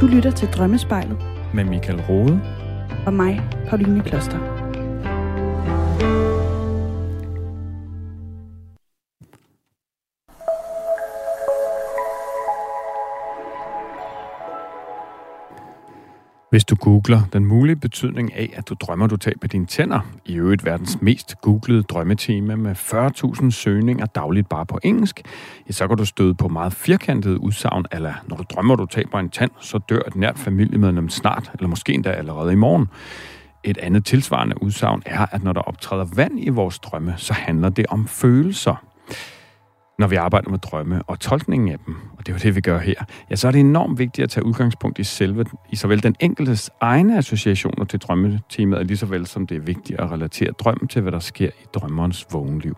[0.00, 1.16] Du lytter til Drømmespejlet.
[1.54, 2.40] Med Michael Rode.
[3.06, 4.55] Og mig, Pauline Kloster.
[16.56, 20.34] Hvis du googler den mulige betydning af, at du drømmer, du taber dine tænder, i
[20.34, 25.22] øvrigt verdens mest googlede drømmetema med 40.000 søgninger dagligt bare på engelsk,
[25.68, 29.18] ja, så kan du støde på meget firkantede udsagn, eller når du drømmer, du taber
[29.18, 32.86] en tand, så dør et nært familiemedlem snart, eller måske endda allerede i morgen.
[33.64, 37.68] Et andet tilsvarende udsagn er, at når der optræder vand i vores drømme, så handler
[37.68, 38.84] det om følelser
[39.98, 42.60] når vi arbejder med drømme og tolkningen af dem, og det er jo det, vi
[42.60, 46.02] gør her, ja, så er det enormt vigtigt at tage udgangspunkt i selve, i såvel
[46.02, 50.88] den enkeltes egne associationer til drømmetemaet, lige såvel som det er vigtigt at relatere drømmen
[50.88, 52.76] til, hvad der sker i drømmerens vågenliv.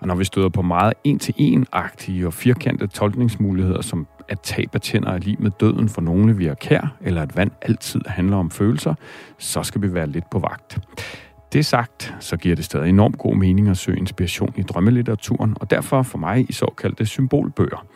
[0.00, 5.10] Og når vi støder på meget en-til-en-agtige og firkantede tolkningsmuligheder, som at tab af tænder
[5.10, 8.50] er lige med døden for nogle, vi er kær, eller at vand altid handler om
[8.50, 8.94] følelser,
[9.38, 10.78] så skal vi være lidt på vagt.
[11.52, 15.70] Det sagt, så giver det stadig enormt god mening at søge inspiration i drømmelitteraturen, og
[15.70, 17.86] derfor for mig i såkaldte symbolbøger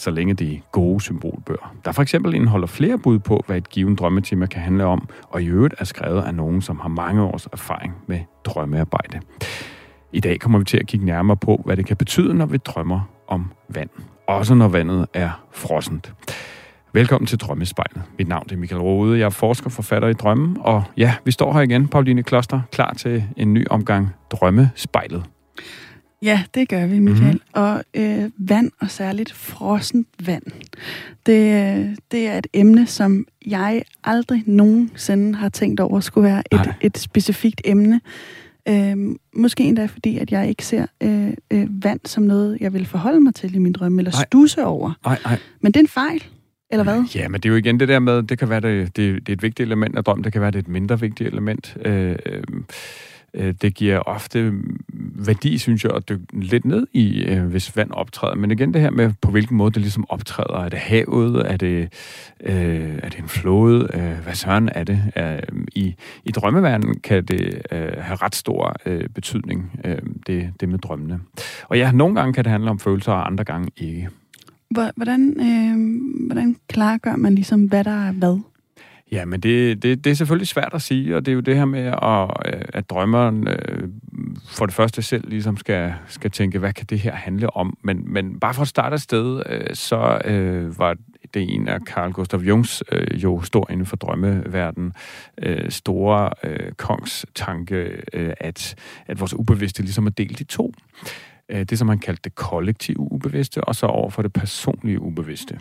[0.00, 1.74] så længe det er gode symbolbøger.
[1.84, 5.42] Der for eksempel indeholder flere bud på, hvad et givet drømmetema kan handle om, og
[5.42, 9.20] i øvrigt er skrevet af nogen, som har mange års erfaring med drømmearbejde.
[10.12, 12.56] I dag kommer vi til at kigge nærmere på, hvad det kan betyde, når vi
[12.56, 13.90] drømmer om vand.
[14.28, 16.12] Også når vandet er frossent.
[16.92, 18.02] Velkommen til Drømmespejlet.
[18.18, 19.18] Mit navn er Michael Rode.
[19.18, 20.56] Jeg er forsker, forfatter i drømmen.
[20.60, 25.24] Og ja, vi står her igen, Pauline Kloster, klar til en ny omgang Drømmespejlet.
[26.22, 27.32] Ja, det gør vi, Michael.
[27.32, 27.62] Mm-hmm.
[27.62, 30.42] Og øh, vand, og særligt frossent vand,
[31.26, 36.74] det, det er et emne, som jeg aldrig nogensinde har tænkt over skulle være et,
[36.80, 38.00] et specifikt emne.
[38.68, 38.96] Øh,
[39.34, 43.20] måske endda fordi, at jeg ikke ser øh, øh, vand som noget, jeg vil forholde
[43.20, 44.92] mig til i min drømme, eller stusse over.
[45.04, 45.38] Nej, nej.
[45.60, 46.24] Men det er en fejl.
[46.70, 47.04] Eller hvad?
[47.14, 49.28] Ja, men det er jo igen det der med, det kan være, det, det, det
[49.28, 51.76] er et vigtigt element af drøm, det kan være, det er et mindre vigtigt element.
[51.84, 52.16] Øh,
[53.34, 54.52] øh, det giver ofte
[55.14, 58.34] værdi, synes jeg, at dykke lidt ned i, øh, hvis vand optræder.
[58.34, 60.64] Men igen det her med, på hvilken måde det ligesom optræder.
[60.64, 61.52] Er det havet?
[61.52, 61.92] Er det,
[62.40, 63.88] øh, er det en flåde?
[63.94, 65.02] Øh, hvad søren er det?
[65.16, 65.94] Øh, i,
[66.24, 71.20] I drømmeverdenen kan det øh, have ret stor øh, betydning, øh, det, det med drømmene.
[71.68, 74.08] Og ja, nogle gange kan det handle om følelser, og andre gange ikke.
[74.70, 78.40] Hvordan, øh, hvordan klargør man ligesom, hvad der er hvad?
[79.12, 81.56] Ja, men det, det, det er selvfølgelig svært at sige, og det er jo det
[81.56, 83.88] her med, at, øh, at drømmeren øh,
[84.48, 87.78] for det første selv ligesom skal, skal tænke, hvad kan det her handle om?
[87.82, 90.96] Men, men bare for at starte et sted, øh, så øh, var
[91.34, 94.92] det en af Carl Gustav Jungs øh, jo stor inden for drømmeverden
[95.42, 98.74] øh, store øh, kongs tanke, øh, at,
[99.06, 100.74] at vores ubevidste ligesom er delt i to.
[101.02, 105.00] Øh, Øh, det, som han kaldte det kollektive ubevidste, og så over for det personlige
[105.00, 105.58] ubevidste.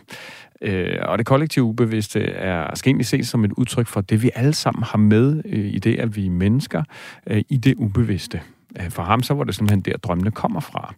[0.61, 4.31] Øh, og det kollektive ubevidste er, skal egentlig ses som et udtryk for det, vi
[4.35, 6.83] alle sammen har med øh, i det, at vi er mennesker,
[7.27, 8.41] øh, i det ubevidste.
[8.79, 10.93] Øh, for ham så var det simpelthen der, drømmene kommer fra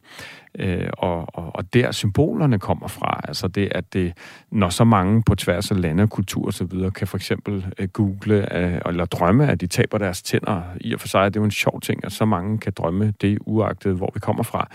[0.59, 3.21] øh, og, og, og der symbolerne kommer fra.
[3.23, 4.13] Altså det, at det,
[4.51, 7.87] når så mange på tværs af lande, kultur og så videre, kan for eksempel øh,
[7.87, 10.61] google øh, eller drømme, at de taber deres tænder.
[10.81, 13.13] I og for sig det er jo en sjov ting, at så mange kan drømme
[13.21, 14.67] det, uagtet hvor vi kommer fra.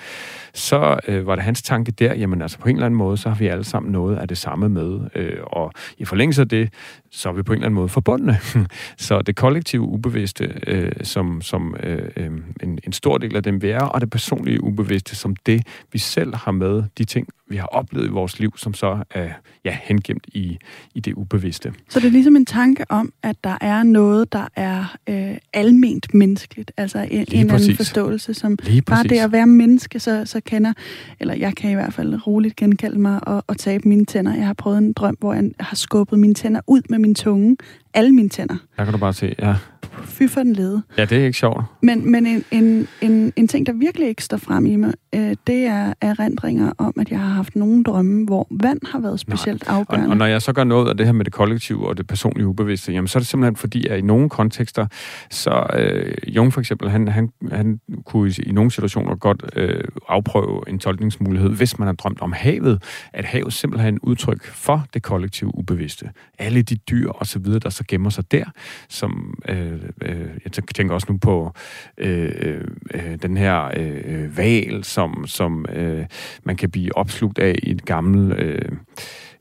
[0.54, 3.28] Så øh, var det hans tanke der, jamen altså på en eller anden måde, så
[3.28, 5.00] har vi alle sammen noget af det samme med.
[5.14, 6.72] Øh, og i forlængelse af det,
[7.10, 8.38] så er vi på en eller anden måde forbundne.
[9.06, 12.30] så det kollektive ubevidste, øh, som, som øh, øh,
[12.62, 15.98] en, en stor del af dem vi er, og det personlige ubevidste som det, vi
[15.98, 19.28] selv har med, de ting, vi har oplevet i vores liv, som så er
[19.64, 20.58] ja, hengemt i,
[20.94, 21.74] i det ubevidste.
[21.88, 26.14] Så det er ligesom en tanke om, at der er noget, der er øh, alment
[26.14, 28.56] menneskeligt, altså en, Lige en anden forståelse, som
[28.86, 30.72] bare det at være menneske, så, så kender,
[31.20, 34.34] eller jeg kan i hvert fald roligt genkalde mig og, og tabe mine tænder.
[34.34, 37.56] Jeg har prøvet en drøm, hvor jeg har skubbet mine tænder ud med min tunge,
[37.94, 38.56] alle mine tænder.
[38.76, 39.56] Der kan du bare se, ja
[40.04, 40.82] fy for den lede.
[40.98, 41.64] Ja, det er ikke sjovt.
[41.82, 45.36] Men, men en, en, en, en ting, der virkelig ikke står frem i mig, øh,
[45.46, 49.66] det er erindringer om, at jeg har haft nogle drømme, hvor vand har været specielt
[49.66, 49.78] Nej.
[49.78, 50.06] afgørende.
[50.06, 52.06] Og, og når jeg så gør noget af det her med det kollektive og det
[52.06, 54.86] personlige ubevidste, jamen så er det simpelthen fordi, at i nogle kontekster,
[55.30, 59.84] så øh, Jung for eksempel, han, han, han kunne i, i nogle situationer godt øh,
[60.08, 62.82] afprøve en tolkningsmulighed, hvis man har drømt om havet,
[63.12, 66.10] at havet simpelthen er en udtryk for det kollektive ubevidste.
[66.38, 68.44] Alle de dyr og så videre, der så gemmer sig der,
[68.88, 71.52] som øh, øh, jeg tænker også nu på
[71.98, 72.60] øh,
[72.94, 76.06] øh, den her øh, val, som, som øh,
[76.44, 78.40] man kan blive opslugt af i et gammelt...
[78.40, 78.72] Øh,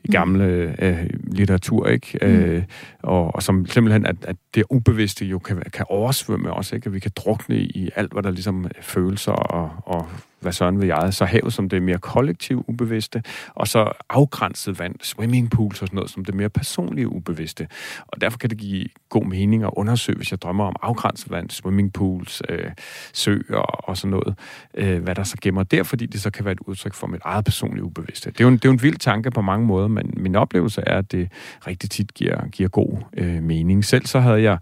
[0.08, 2.18] i gamle øh, litteratur, ikke?
[2.22, 2.28] Mm.
[2.28, 2.62] Øh,
[3.02, 6.86] og, og som simpelthen, at, at det ubevidste jo kan, kan oversvømme os, ikke?
[6.86, 10.06] At vi kan drukne i alt, hvad der ligesom følelser og, og
[10.46, 13.22] hvad søren vil jeg, så havet som det mere kollektiv ubevidste,
[13.54, 17.68] og så afgrænset vand, swimmingpools og sådan noget, som det mere personlige ubevidste.
[18.06, 21.50] Og derfor kan det give god mening at undersøge, hvis jeg drømmer om afgrænset vand,
[21.50, 22.70] swimmingpools, øh,
[23.12, 24.34] søer og sådan noget,
[24.74, 27.20] øh, hvad der så gemmer der, fordi det så kan være et udtryk for mit
[27.24, 28.30] eget personlige ubevidste.
[28.30, 30.36] Det er jo en, det er jo en vild tanke på mange måder, men min
[30.36, 31.28] oplevelse er, at det
[31.66, 33.84] rigtig tit giver, giver god øh, mening.
[33.84, 34.58] Selv så havde jeg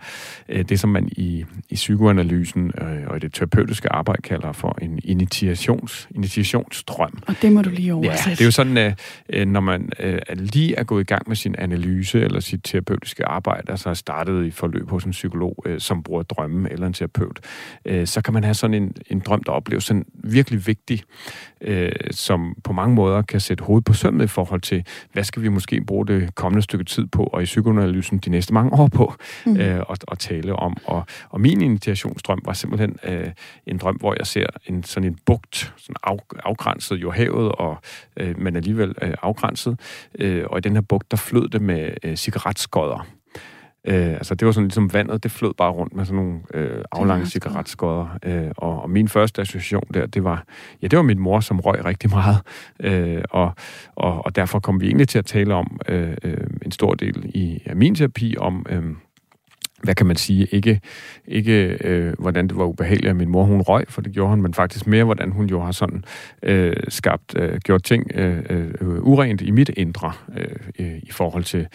[0.48, 4.78] øh, det, som man i, i psykoanalysen øh, og i det terapeutiske arbejde kalder for
[4.82, 7.22] en initiation initiations, initiationsstrøm.
[7.26, 8.28] Og det må du lige oversætte.
[8.28, 8.92] Ja, det er jo sådan, øh,
[9.28, 13.24] øh, når man øh, lige er gået i gang med sin analyse eller sit terapeutiske
[13.24, 16.92] arbejde, altså har startet i forløb hos en psykolog, øh, som bruger drømme eller en
[16.92, 17.40] terapeut,
[17.84, 21.02] øh, så kan man have sådan en, en drøm, der opleves sådan virkelig vigtig,
[21.60, 25.42] øh, som på mange måder kan sætte hovedet på sømmet i forhold til, hvad skal
[25.42, 28.88] vi måske bruge det kommende stykke tid på, og i psykoanalysen de næste mange år
[28.88, 29.14] på,
[29.46, 29.56] mm.
[29.56, 30.76] øh, at, at tale om.
[30.84, 33.30] Og, og min initiationsdrøm var simpelthen øh,
[33.66, 37.76] en drøm, hvor jeg ser en sådan en bugt, sådan af, afgrænset jo havet, og,
[38.16, 39.80] øh, men alligevel øh, afgrænset.
[40.18, 43.06] Øh, og i den her bugt, der flød det med øh, cigaretskodder.
[43.86, 46.84] Øh, altså det var sådan ligesom vandet, det flød bare rundt med sådan nogle øh,
[46.92, 48.18] aflange cigaretskodder.
[48.22, 50.44] Øh, og, og min første association der, det var,
[50.82, 52.36] ja, det var min mor, som røg rigtig meget.
[52.80, 53.52] Øh, og,
[53.94, 57.30] og, og derfor kom vi egentlig til at tale om øh, øh, en stor del
[57.34, 58.66] i af min terapi om...
[58.68, 58.82] Øh,
[59.84, 60.80] hvad kan man sige, ikke,
[61.28, 64.42] ikke øh, hvordan det var ubehageligt, at min mor hun røg, for det gjorde hun,
[64.42, 66.04] men faktisk mere, hvordan hun jo har sådan
[66.42, 70.46] øh, skabt, øh, gjort ting øh, øh, urent i mit indre øh,
[70.78, 71.66] øh i forhold til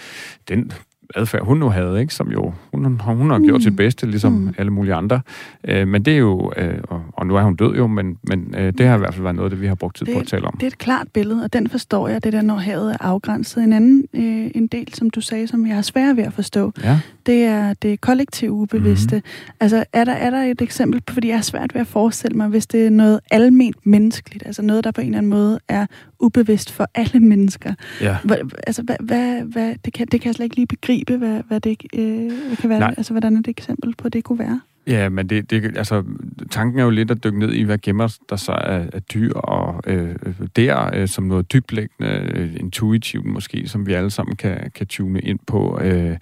[0.50, 0.72] den
[1.16, 2.14] adfærd, hun nu havde, ikke?
[2.14, 3.62] som jo, hun, hun har gjort mm.
[3.62, 4.54] sit bedste, ligesom mm.
[4.58, 5.22] alle mulige andre.
[5.64, 8.56] Øh, men det er jo, øh, og, og nu er hun død jo, men, men
[8.58, 10.20] øh, det har i hvert fald været noget, det vi har brugt tid det, på
[10.20, 10.54] at tale om.
[10.54, 13.64] Det er et klart billede, og den forstår jeg, det der, når havet er afgrænset.
[13.64, 16.74] En anden øh, en del, som du sagde, som jeg har svært ved at forstå,
[16.84, 17.00] ja.
[17.26, 19.16] det er det kollektive ubevidste.
[19.16, 19.56] Mm-hmm.
[19.60, 22.38] Altså, er der, er der et eksempel på, fordi jeg har svært ved at forestille
[22.38, 25.60] mig, hvis det er noget alment menneskeligt, altså noget, der på en eller anden måde
[25.68, 25.86] er
[26.20, 27.74] ubevidst for alle mennesker.
[28.02, 28.18] Ja.
[28.24, 28.36] Hva,
[28.68, 31.60] altså, hvad, hvad, hvad, det, kan, det kan jeg slet ikke lige begribe, hvad, hvad
[31.60, 32.80] det øh, hvad kan være.
[32.80, 32.94] Nej.
[32.98, 34.62] Altså, hvordan er det eksempel på, det kunne være?
[34.90, 36.04] Ja, men det, det, altså,
[36.52, 39.34] tanken er jo lidt at dykke ned i, hvad gemmer der så af, af dyr,
[39.34, 40.16] og øh,
[40.56, 45.20] der øh, som noget dyblæggende, øh, intuitivt måske, som vi alle sammen kan, kan tune
[45.20, 46.18] ind på, øh,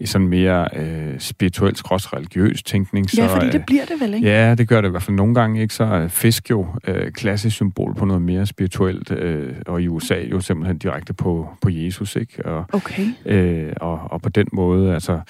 [0.00, 3.10] i sådan mere øh, spirituelt, skrås religiøs tænkning.
[3.10, 4.28] Så, ja, fordi det bliver det vel, ikke?
[4.28, 5.74] Ja, det gør det i hvert fald nogle gange, ikke?
[5.74, 10.20] Så er fisk jo øh, klassisk symbol på noget mere spirituelt, øh, og i USA
[10.30, 12.46] jo simpelthen direkte på, på Jesus, ikke?
[12.46, 13.06] Og, okay.
[13.26, 15.20] Øh, og, og på den måde, altså,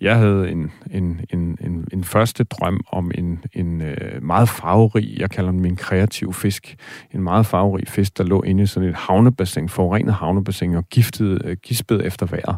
[0.00, 4.48] jeg havde en, en, en, en, en første første drøm om en, en øh, meget
[4.48, 6.76] farverig, jeg kalder den min kreativ fisk,
[7.14, 11.42] en meget farverig fisk, der lå inde i sådan et havnebassin, forurenet havnebassin og giftet,
[11.44, 12.56] øh, gispet efter vejret.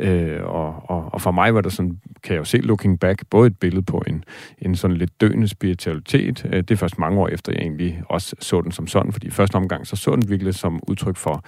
[0.00, 3.22] Øh, og, og, og for mig var der sådan, kan jeg jo se looking back,
[3.30, 4.24] både et billede på en,
[4.58, 6.44] en sådan lidt døende spiritualitet.
[6.44, 9.26] Øh, det er først mange år efter, jeg egentlig også så den som sådan, fordi
[9.26, 11.44] i første omgang så så den virkelig som udtryk for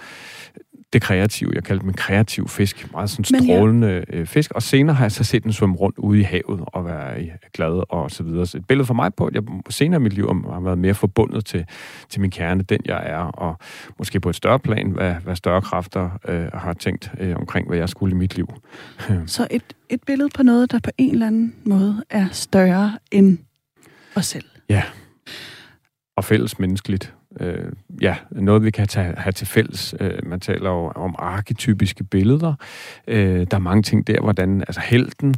[0.93, 1.51] det kreative.
[1.55, 2.91] Jeg kaldte dem en kreativ fisk.
[2.91, 4.17] Meget sådan strålende ja.
[4.17, 4.51] Øh, fisk.
[4.51, 7.83] Og senere har jeg så set den svømme rundt ude i havet og være glad
[7.89, 8.45] og så videre.
[8.45, 10.93] Så et billede for mig på, at jeg senere i mit liv har været mere
[10.93, 11.65] forbundet til,
[12.09, 13.57] til min kerne, den jeg er, og
[13.97, 17.77] måske på et større plan, hvad, hvad større kræfter øh, har tænkt øh, omkring, hvad
[17.77, 18.47] jeg skulle i mit liv.
[19.25, 23.37] så et, et billede på noget, der på en eller anden måde er større end
[24.15, 24.45] os selv.
[24.69, 24.83] Ja.
[26.17, 27.71] Og fælles menneskeligt øh,
[28.01, 29.95] ja, noget, vi kan tage, have til fælles.
[29.99, 32.53] Øh, man taler jo om arketypiske billeder.
[33.07, 35.35] Øh, der er mange ting der, hvordan, altså helten,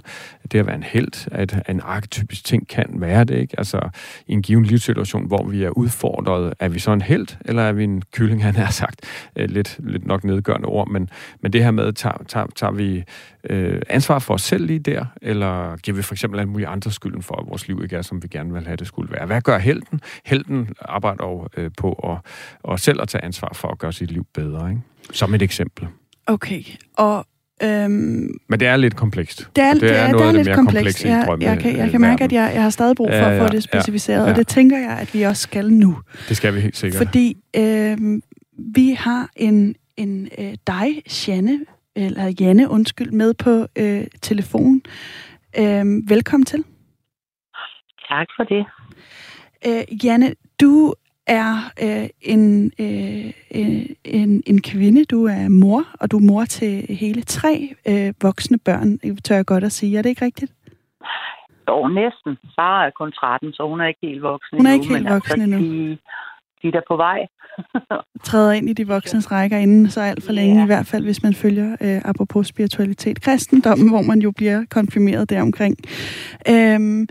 [0.51, 3.55] det at være en held, at en arketypisk ting kan være det, ikke?
[3.57, 3.89] Altså,
[4.27, 7.71] i en given livssituation, hvor vi er udfordret, er vi så en held, eller er
[7.71, 9.01] vi en kylling, han har sagt?
[9.35, 11.09] Øh, lidt, lidt nok nedgørende ord, men,
[11.41, 13.03] men det her med, tager, tager, tager vi
[13.49, 16.91] øh, ansvar for os selv lige der, eller giver vi for eksempel alle mulige andre
[16.91, 19.25] skylden for, at vores liv ikke er, som vi gerne vil have det skulle være?
[19.25, 20.01] Hvad gør helten?
[20.25, 22.17] Helten arbejder jo øh, på at,
[22.63, 24.81] og selv at tage ansvar for at gøre sit liv bedre, ikke?
[25.13, 25.87] Som et eksempel.
[26.27, 26.63] Okay,
[26.97, 27.25] og
[27.63, 29.47] Øhm, Men det er lidt komplekst.
[29.55, 31.05] Det er, det er, det er, noget det er lidt mere komplekst.
[31.05, 33.29] Jeg, drømme, jeg, kan, jeg kan mærke, at jeg, jeg har stadig brug for ja,
[33.29, 34.29] ja, at få det specificeret, ja, ja.
[34.29, 35.97] og det tænker jeg, at vi også skal nu.
[36.29, 36.97] Det skal vi helt sikkert.
[36.97, 38.21] Fordi øhm,
[38.75, 41.59] vi har en, en øh, dig, Janne,
[41.95, 44.81] eller Janne, undskyld, med på øh, telefon.
[45.59, 46.63] Øhm, velkommen til.
[48.09, 48.65] Tak for det.
[49.67, 50.93] Øh, Janne, du
[51.27, 51.53] er
[51.85, 53.33] øh, en, øh,
[54.05, 58.57] en, en kvinde, du er mor, og du er mor til hele tre øh, voksne
[58.65, 59.97] børn, tør jeg godt at sige.
[59.97, 60.51] Er det ikke rigtigt?
[61.67, 62.37] Jo, næsten.
[62.55, 65.41] Far er kun 13, så hun er ikke helt voksen Hun er ikke helt voksen
[65.41, 65.91] altså, endnu.
[65.91, 65.97] De,
[66.61, 67.19] de er der på vej.
[68.23, 70.63] Træder ind i de voksnes rækker inden så alt for længe, yeah.
[70.63, 75.29] i hvert fald hvis man følger, øh, apropos spiritualitet, kristendommen, hvor man jo bliver konfirmeret
[75.29, 75.77] deromkring.
[76.49, 77.07] Øhm,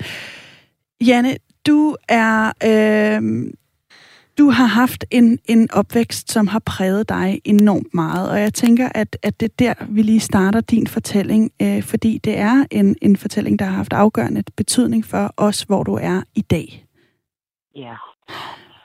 [1.06, 2.52] Janne, du er...
[2.64, 3.52] Øh,
[4.38, 8.88] Du har haft en, en opvækst, som har præget dig enormt meget, og jeg tænker,
[8.94, 12.96] at, at det er der, vi lige starter din fortælling, øh, fordi det er en,
[13.02, 16.86] en fortælling, der har haft afgørende betydning for os, hvor du er i dag.
[17.76, 17.94] Ja.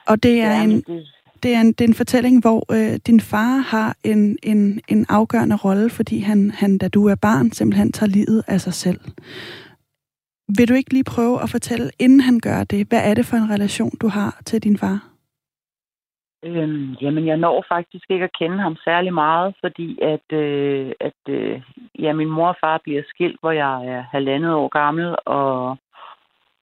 [0.08, 1.08] Og det er Ja, en, det,
[1.44, 5.06] det er en, det er en fortælling, hvor øh, din far har en, en, en
[5.10, 9.00] afgørende rolle, fordi han, han, da du er barn, simpelthen tager livet af sig selv.
[10.58, 13.38] Vil du ikke lige prøve at fortælle, inden han gør det, hvad er det for
[13.38, 15.16] en relation, du har til din far?
[16.46, 21.22] øhm, jamen, jeg når faktisk ikke at kende ham særlig meget, fordi at, øh, at
[21.30, 21.62] øh,
[22.00, 25.78] ja, min mor og far bliver skilt, hvor jeg er halvandet år gammel, og,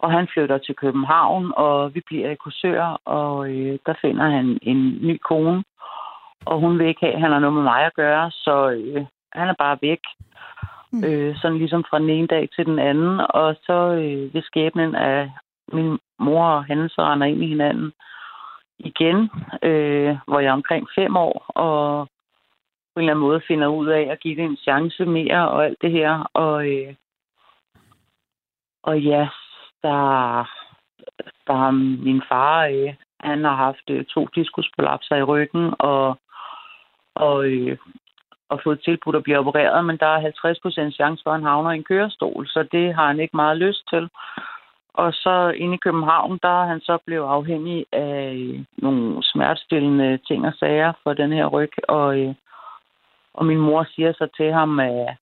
[0.04, 4.60] og han flytter til København, og vi bliver i Korsør, og øh, der finder han
[4.62, 5.64] en ny kone,
[6.46, 9.06] og hun vil ikke have, at han har noget med mig at gøre, så øh,
[9.34, 10.00] han er bare væk.
[10.92, 11.04] Mm.
[11.04, 14.96] Øh, sådan ligesom fra den ene dag til den anden, og så øh, ved skæbnen
[14.96, 15.32] af
[15.72, 17.94] min mor og han så render ind i hinanden
[18.80, 19.30] igen,
[19.64, 22.08] øh, hvor jeg er omkring fem år, og
[22.94, 25.66] på en eller anden måde finder ud af at give det en chance mere og
[25.66, 26.30] alt det her.
[26.34, 26.94] Og, øh,
[28.84, 29.28] og ja,
[29.84, 30.44] der,
[31.48, 31.72] der
[32.06, 36.18] min far, øh, han har haft øh, to diskusprolapser i ryggen, og,
[37.16, 37.78] og, øh,
[38.50, 41.72] og fået tilbudt at blive opereret, men der er 50% chance for, at han havner
[41.72, 44.10] i en kørestol, så det har han ikke meget lyst til.
[44.94, 50.18] Og så inde i København, der er han så blevet afhængig af øh, nogle smertestillende
[50.18, 51.72] ting og sager for den her ryg.
[51.88, 52.36] Og, øh,
[53.34, 55.16] og min mor siger så til ham, at,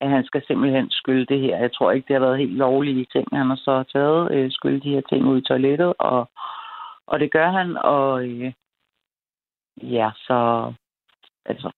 [0.00, 1.56] at han skal simpelthen skylde det her.
[1.58, 4.32] Jeg tror ikke, det har været helt lovlige ting, han har så taget.
[4.32, 5.94] Øh, skylde de her ting ud i toilettet.
[5.98, 6.30] Og,
[7.06, 7.76] og det gør han.
[7.76, 8.52] Og øh,
[9.82, 10.72] ja, så
[11.44, 11.70] altså,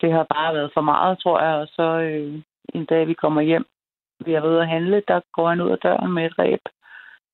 [0.00, 1.54] det har bare været for meget, tror jeg.
[1.54, 2.42] Og så øh,
[2.74, 3.66] en dag, vi kommer hjem,
[4.24, 6.60] vi været ude at handle, der går han ud af døren med et ræb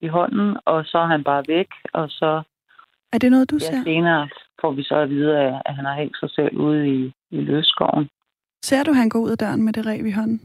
[0.00, 2.42] i hånden, og så er han bare væk, og så
[3.12, 3.82] Er det noget, du ja, ser?
[3.84, 4.28] senere
[4.61, 7.40] får vi så at vide, at, at han har hængt sig selv ude i, i
[7.40, 8.08] løsskoven.
[8.62, 10.40] Ser du, han går ud af døren med det rev i hånden?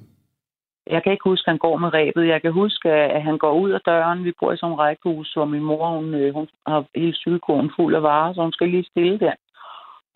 [0.90, 2.28] Jeg kan ikke huske, at han går med ræbet.
[2.28, 4.24] Jeg kan huske, at han går ud af døren.
[4.24, 7.72] Vi bor i sådan en rækkehus, hvor min mor hun, øh, hun har hele cykelkurven
[7.76, 9.34] fuld af varer, så hun skal lige stille der.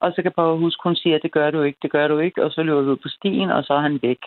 [0.02, 1.92] Og så kan jeg bare huske, at hun siger, at det gør du ikke, det
[1.92, 2.44] gør du ikke.
[2.44, 4.22] Og så løber vi ud på stien, og så er han væk.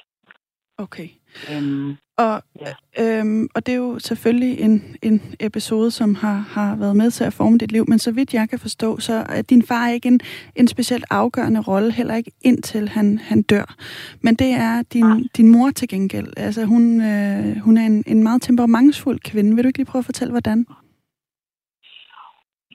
[0.79, 1.09] Okay.
[1.53, 2.73] Øhm, Og, Ja.
[3.21, 7.25] øhm, og det er jo selvfølgelig en, en episode, som har, har været med til
[7.25, 10.09] at forme dit liv, men så vidt jeg kan forstå, så er din far ikke
[10.09, 10.21] en,
[10.57, 13.75] en specielt afgørende rolle, heller ikke indtil han, han dør.
[14.23, 16.33] Men det er din, din mor til gengæld.
[16.37, 19.55] Altså hun, øh, hun er en, en meget temperamentsfuld kvinde.
[19.55, 20.67] Vil du ikke lige prøve at fortælle, hvordan?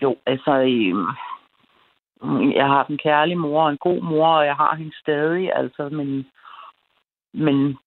[0.01, 1.06] Jo, altså, øh,
[2.56, 5.89] jeg har en kærlig mor og en god mor, og jeg har hende stadig, altså,
[5.89, 6.25] men,
[7.34, 7.78] men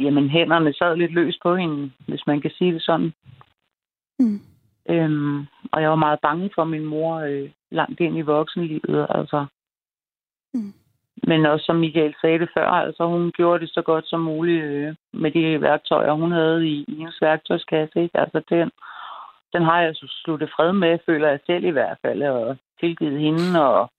[0.00, 3.12] jamen, hænderne sad lidt løst på hende, hvis man kan sige det sådan.
[4.18, 4.40] Mm.
[4.88, 9.46] Øhm, og jeg var meget bange for min mor øh, langt ind i voksenlivet, altså.
[10.54, 10.72] Mm.
[11.26, 14.64] Men også som Michael sagde det før, altså hun gjorde det så godt som muligt
[14.64, 18.02] øh, med de værktøjer, hun havde i, i hendes værktøjskasse.
[18.02, 18.20] Ikke?
[18.20, 18.70] Altså den,
[19.52, 23.20] den har jeg så sluttet fred med, føler jeg selv i hvert fald, og tilgivet
[23.20, 23.90] hende og,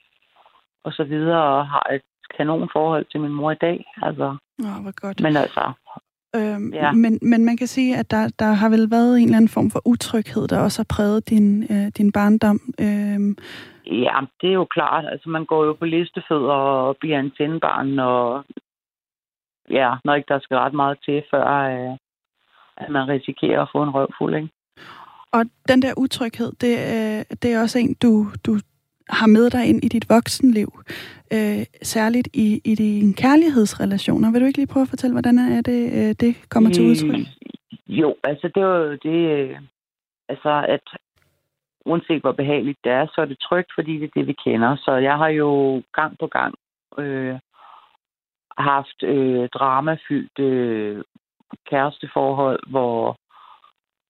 [0.84, 2.02] og så videre, og har et
[2.38, 3.86] kanon forhold til min mor i dag.
[4.02, 5.20] Altså, Åh, hvor godt.
[5.22, 5.72] men altså,
[6.36, 6.92] Øhm, Ja.
[6.92, 9.72] men, men man kan sige, at der, der har vel været en eller anden form
[9.72, 12.60] for utryghed, der også har præget din, øh, din barndom.
[12.82, 13.38] Øhm,
[13.86, 15.06] ja, det er jo klart.
[15.12, 18.46] Altså, man går jo på listefødder og bliver en tændbarn, og
[19.70, 21.98] ja, når ikke der skal ret meget til, før øh,
[22.78, 24.50] at man risikerer at få en røvfuld, ikke?
[25.32, 28.60] og den der utryghed, det, øh, det er også en, du, du
[29.10, 30.70] har med dig ind i dit voksenliv.
[31.34, 34.32] Øh, særligt i, i dine kærlighedsrelationer.
[34.32, 37.20] Vil du ikke lige prøve at fortælle, hvordan er det, øh, det kommer til udtryk?
[37.20, 37.26] Øh,
[37.88, 39.58] Jo, altså det jo det, øh,
[40.30, 40.82] altså at
[41.86, 44.76] uanset hvor behageligt det er, så er det trygt, fordi det er det, vi kender.
[44.76, 46.56] Så jeg har jo gang på gang
[46.98, 47.36] øh,
[48.58, 51.04] haft øh, dramafyldt øh,
[51.70, 53.18] kæresteforhold, hvor,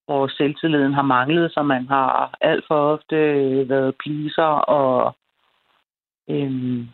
[0.06, 5.16] hvor selvtilliden har manglet, så man har alt for ofte øh, været pleaser og
[6.30, 6.86] øh,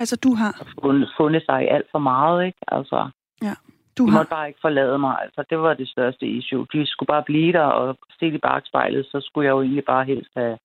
[0.00, 0.66] Altså, du har.
[0.82, 2.58] fundet, fundet sig i alt for meget, ikke?
[2.68, 3.10] Altså,
[3.98, 4.18] Du de har.
[4.18, 5.16] måtte bare ikke forlade mig.
[5.22, 6.66] Altså, det var det største issue.
[6.72, 10.04] De skulle bare blive der, og se i bagspejlet, så skulle jeg jo egentlig bare
[10.04, 10.58] helst have...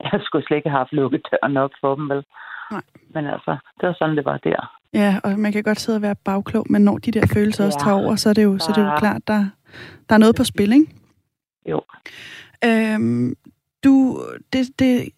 [0.12, 2.24] Jeg skulle slet ikke have haft lukket døren op for dem, vel?
[2.70, 2.82] Nej.
[3.14, 4.78] Men altså, det var sådan, det var der.
[4.92, 7.78] Ja, og man kan godt sidde og være bagklog, men når de der følelser også
[7.80, 7.84] Ja.
[7.84, 8.98] tager over, så er det jo, så er det jo Ja.
[8.98, 9.44] klart, der,
[10.08, 10.86] der er noget på spil, ikke?
[11.70, 11.80] Jo.
[12.64, 13.34] Øhm,
[13.84, 14.20] du,
[14.52, 15.08] det, det,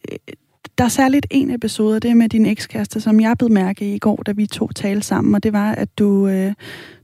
[0.79, 3.95] der er særligt en episode, det er med din ekskæreste, som jeg blev mærke i
[3.95, 6.53] i går, da vi to talte sammen, og det var, at du, øh,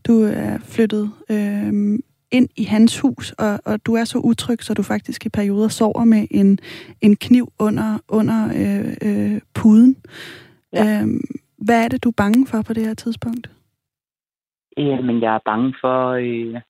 [0.06, 1.98] du er flyttet øh,
[2.30, 5.68] ind i hans hus, og, og du er så utryg, så du faktisk i perioder
[5.68, 6.58] sover med en,
[7.00, 9.96] en kniv under, under øh, øh, puden.
[10.72, 11.00] Ja.
[11.00, 11.20] Øhm,
[11.58, 13.50] hvad er det, du er bange for på det her tidspunkt?
[14.76, 16.10] Jamen, jeg er bange for...
[16.10, 16.60] Øh,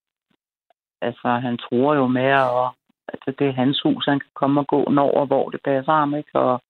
[1.09, 2.71] altså, han tror jo med, at
[3.13, 5.93] altså, det er hans hus, han kan komme og gå når og hvor det passer
[5.93, 6.39] ham, ikke?
[6.39, 6.63] Og,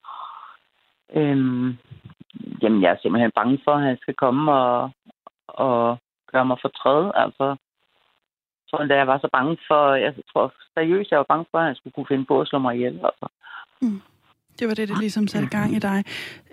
[1.13, 1.77] øhm,
[2.61, 4.91] jamen, jeg er simpelthen bange for, at han skal komme og,
[5.47, 5.97] og
[6.31, 7.11] gøre mig fortræd.
[7.15, 7.55] Altså,
[8.67, 11.65] så da jeg var så bange for, jeg tror seriøst, jeg var bange for, at
[11.65, 12.99] han skulle kunne finde på at slå mig ihjel.
[13.09, 13.27] Altså.
[13.81, 14.01] Mm.
[14.59, 16.03] Det var det, der ligesom satte gang i dig.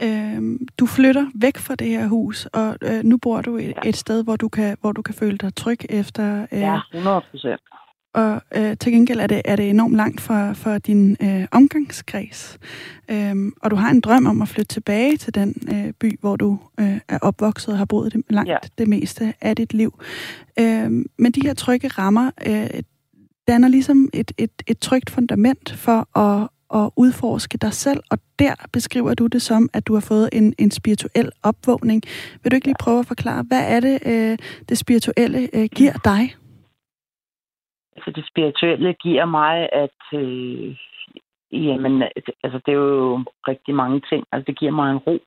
[0.03, 3.89] Øh, du flytter væk fra det her hus, og øh, nu bor du et, ja.
[3.89, 6.47] et sted, hvor du, kan, hvor du kan føle dig tryg efter...
[6.53, 7.61] Øh, ja, 100 procent.
[8.15, 12.59] Og øh, til gengæld er det, er det enormt langt for, for din øh, omgangskreds.
[13.11, 16.37] Øhm, og du har en drøm om at flytte tilbage til den øh, by, hvor
[16.37, 18.57] du øh, er opvokset og har boet det, langt ja.
[18.79, 20.01] det meste af dit liv.
[20.59, 22.83] Øhm, men de her trygge rammer øh,
[23.49, 28.55] danner ligesom et, et, et trygt fundament for at, at udforske dig selv, og der
[28.73, 32.03] beskriver du det som, at du har fået en, en spirituel opvågning.
[32.43, 34.39] Vil du ikke lige prøve at forklare, hvad er det, øh,
[34.69, 36.23] det spirituelle øh, giver dig?
[37.97, 40.77] Altså det spirituelle giver mig, at øh,
[41.53, 42.03] jamen,
[42.45, 44.25] altså, det er jo rigtig mange ting.
[44.33, 45.19] Altså det giver mig en ro,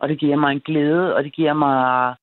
[0.00, 2.14] og det giver mig en glæde, og det giver mig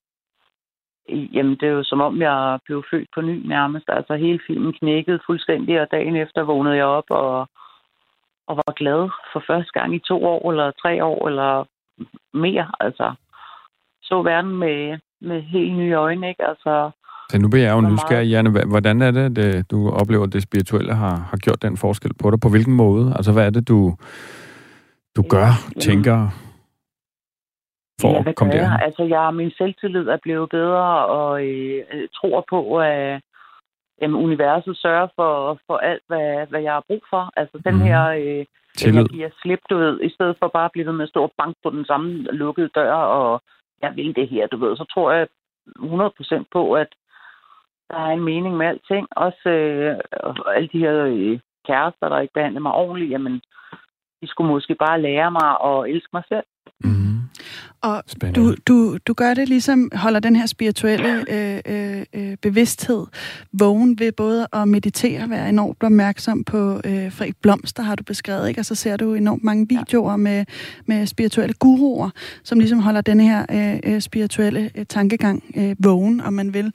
[1.10, 3.86] Jamen, det er jo som om, jeg blev født på ny nærmest.
[3.88, 7.50] Altså, hele filmen knækkede fuldstændig, og dagen efter vågnede jeg op og,
[8.48, 11.66] og var glad for første gang i to år, eller tre år, eller
[12.34, 12.68] mere.
[12.80, 13.14] Altså,
[14.02, 16.48] så verden med, med helt nye øjne, ikke?
[16.48, 16.92] Altså,
[17.30, 18.66] så nu bliver jeg jo nysgerrig, Janne.
[18.74, 22.32] Hvordan er det, det, du oplever, at det spirituelle har, har gjort den forskel på
[22.32, 22.40] dig?
[22.40, 23.14] På hvilken måde?
[23.16, 23.96] Altså, hvad er det, du,
[25.16, 26.18] du gør, ja, tænker,
[28.02, 28.78] for ja, at komme der?
[28.78, 31.84] Altså, jeg, min selvtillid er blevet bedre, og øh,
[32.16, 33.22] tror på, at
[34.02, 37.32] jamen, universet sørger for, for alt, hvad, hvad jeg har brug for.
[37.38, 37.82] Altså, den mm.
[37.82, 38.02] her...
[38.08, 38.46] Øh,
[38.78, 39.02] Tillid.
[39.02, 41.24] Jeg giver slip, du ved, i stedet for bare at blive ved med at stå
[41.24, 43.42] og banke på den samme lukkede dør, og
[43.82, 45.28] jeg vil det her, du ved, så tror jeg
[45.80, 46.88] 100% på, at
[47.90, 49.08] der er en mening med alting.
[49.12, 50.00] Også øh,
[50.56, 53.42] alle de her øh, kærester, der ikke behandler mig ordentligt, jamen,
[54.22, 56.46] de skulle måske bare lære mig at elske mig selv.
[56.84, 57.20] Mm.
[57.86, 58.04] Og
[58.36, 63.06] du, du, du gør det ligesom, holder den her spirituelle øh, øh, øh, bevidsthed
[63.54, 68.48] vågen ved både at meditere, være enormt opmærksom på øh, Frederik Blomster, har du beskrevet,
[68.48, 68.62] ikke?
[68.62, 70.46] og så ser du enormt mange videoer med,
[70.86, 72.10] med spirituelle guruer,
[72.44, 76.74] som ligesom holder den her øh, øh, spirituelle øh, tankegang øh, vågen, om man vil.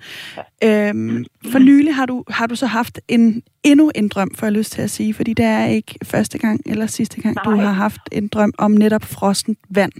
[0.64, 4.52] Øhm, for nylig har du, har du så haft en endnu en drøm, får jeg
[4.52, 7.44] lyst til at sige, fordi det er ikke første gang eller sidste gang, Nej.
[7.44, 9.92] du har haft en drøm om netop frostent vand.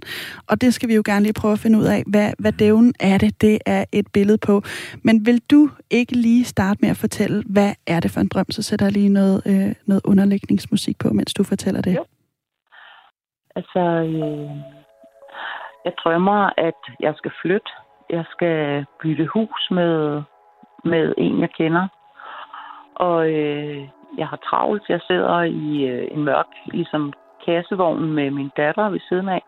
[0.51, 2.95] Og det skal vi jo gerne lige prøve at finde ud af, hvad, hvad dævnen
[3.01, 4.63] er det, det er et billede på.
[5.05, 8.51] Men vil du ikke lige starte med at fortælle, hvad er det for en drøm,
[8.51, 11.97] så sætter jeg lige noget, øh, noget underlægningsmusik på, mens du fortæller det.
[11.97, 12.05] Jo.
[13.57, 14.51] Altså, øh,
[15.85, 17.71] jeg drømmer, at jeg skal flytte.
[18.11, 20.23] Jeg skal bytte hus med,
[20.85, 21.89] med en, jeg kender
[23.07, 24.83] og øh, jeg har travlt.
[24.89, 27.13] Jeg sidder i øh, en mørk ligesom
[27.45, 29.43] kassevogn med min datter ved siden af.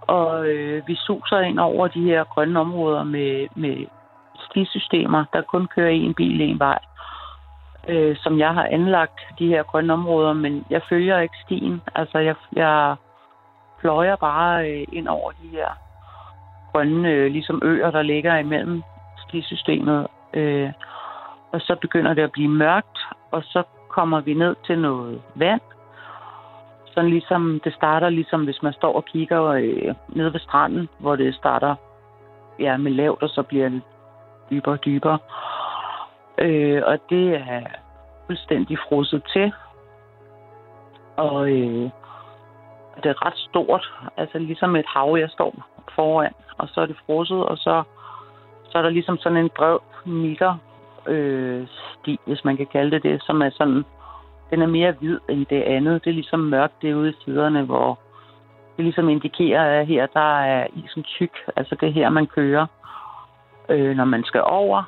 [0.00, 3.86] Og øh, vi suser ind over de her grønne områder med, med
[4.50, 6.78] stisystemer, der kun kører en bil en vej.
[7.88, 11.82] Øh, som jeg har anlagt de her grønne områder, men jeg følger ikke stien.
[11.94, 12.96] Altså, jeg, jeg
[13.80, 15.68] pløjer bare øh, ind over de her
[16.72, 18.82] grønne øh, ligesom øer, der ligger imellem
[19.28, 20.06] stisystemet.
[20.34, 20.72] Øh,
[21.54, 22.98] og så begynder det at blive mørkt,
[23.30, 25.60] og så kommer vi ned til noget vand.
[26.86, 31.16] Sådan ligesom, det starter ligesom, hvis man står og kigger øh, ned ved stranden, hvor
[31.16, 31.74] det starter
[32.58, 33.82] ja, med lavt, og så bliver det
[34.50, 35.18] dybere og dybere.
[36.38, 37.62] Øh, og det er
[38.26, 39.52] fuldstændig frosset til.
[41.16, 41.90] Og øh,
[43.02, 43.92] det er ret stort.
[44.16, 45.54] Altså ligesom et hav, jeg står
[45.94, 46.32] foran.
[46.58, 47.82] Og så er det frosset, og så,
[48.68, 50.56] så er der ligesom sådan en bred meter
[51.08, 53.84] øh, sti, hvis man kan kalde det det, som er sådan,
[54.50, 56.04] den er mere hvid end det andet.
[56.04, 57.98] Det er ligesom mørkt derude i siderne, hvor
[58.76, 61.36] det ligesom indikerer, at her der er isen tyk.
[61.56, 62.66] Altså det her, man kører,
[63.68, 64.82] øh, når man skal over.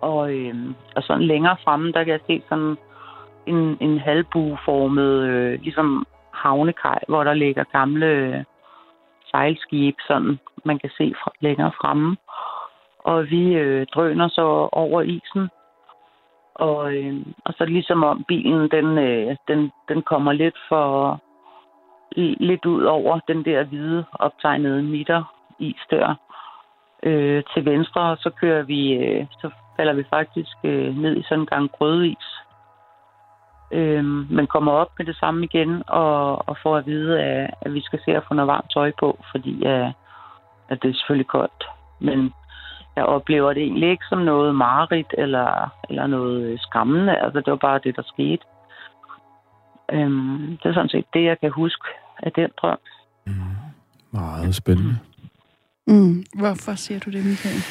[0.00, 0.54] Og, øh,
[0.96, 2.76] og sådan længere fremme, der kan jeg se sådan
[3.46, 8.44] en, en halvbueformet, øh, ligesom havnekaj, hvor der ligger gamle øh,
[9.30, 12.16] sejlskib, sådan man kan se fra, længere fremme.
[12.98, 15.48] Og vi øh, drøner så over isen
[16.58, 21.20] og, øh, og så ligesom om bilen, den, øh, den, den kommer lidt for
[22.16, 25.24] lidt ud over den der hvide optegnede midter
[25.58, 26.14] i stør
[27.02, 31.22] øh, til venstre, og så kører vi, øh, så falder vi faktisk øh, ned i
[31.22, 32.26] sådan en gang grødeis.
[33.72, 37.74] Øh, men kommer op med det samme igen og, og får at vide, at, at
[37.74, 39.92] vi skal se at få noget varmt tøj på, fordi at,
[40.68, 41.64] at det er selvfølgelig koldt.
[42.00, 42.32] Men
[42.98, 45.48] jeg oplever det egentlig ikke som noget mareridt eller,
[45.88, 47.14] eller noget skræmmende.
[47.24, 48.44] Altså, det var bare det, der skete.
[49.92, 51.88] Øhm, det er sådan set det, jeg kan huske
[52.22, 52.78] af den drøm.
[53.26, 53.32] Mm.
[54.10, 54.98] Meget spændende.
[55.86, 56.24] Mm.
[56.38, 57.62] Hvorfor siger du det, Michael?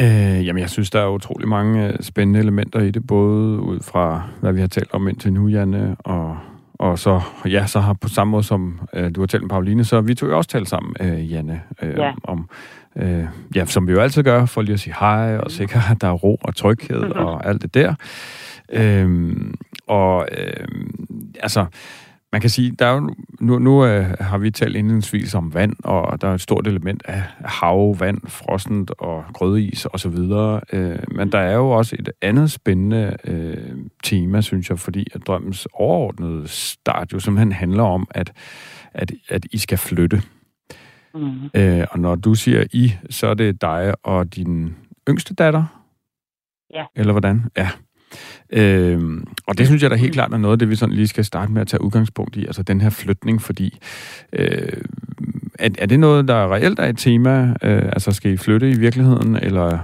[0.00, 3.80] Øh, jamen, jeg synes, der er utrolig mange øh, spændende elementer i det, både ud
[3.80, 6.38] fra, hvad vi har talt om indtil nu, Janne, og,
[6.74, 9.84] og så, ja, så har på samme måde som øh, du har talt med Pauline,
[9.84, 12.12] så vi tog jo også talt sammen, øh, Janne, øh, ja.
[12.24, 12.48] om,
[12.96, 16.00] øh, ja, som vi jo altid gør, for lige at sige hej, og sikre, at
[16.00, 17.24] der er ro og tryghed mm-hmm.
[17.24, 17.94] og alt det der.
[18.72, 19.36] Øh,
[19.86, 20.66] og øh,
[21.40, 21.66] altså,
[22.34, 25.76] man kan sige, der er jo, nu, nu øh, har vi talt indledningsvis om vand,
[25.84, 30.16] og der er et stort element af hav, vand, frostent og grødeis osv.,
[30.72, 35.26] øh, men der er jo også et andet spændende øh, tema, synes jeg, fordi at
[35.26, 38.32] drømmens overordnede start jo simpelthen handler om, at,
[38.94, 40.22] at, at I skal flytte.
[41.14, 41.50] Mm.
[41.54, 44.76] Øh, og når du siger I, så er det dig og din
[45.08, 45.64] yngste datter?
[46.74, 46.84] Ja.
[46.96, 47.42] Eller hvordan?
[47.56, 47.68] Ja.
[48.52, 49.00] Øh,
[49.46, 51.24] og det synes jeg da helt klart er noget af det, vi sådan lige skal
[51.24, 53.78] starte med at tage udgangspunkt i, altså den her flytning, fordi
[54.32, 54.82] øh,
[55.58, 57.54] er, er det noget, der reelt er et tema?
[57.62, 59.78] Øh, altså skal I flytte i virkeligheden, eller,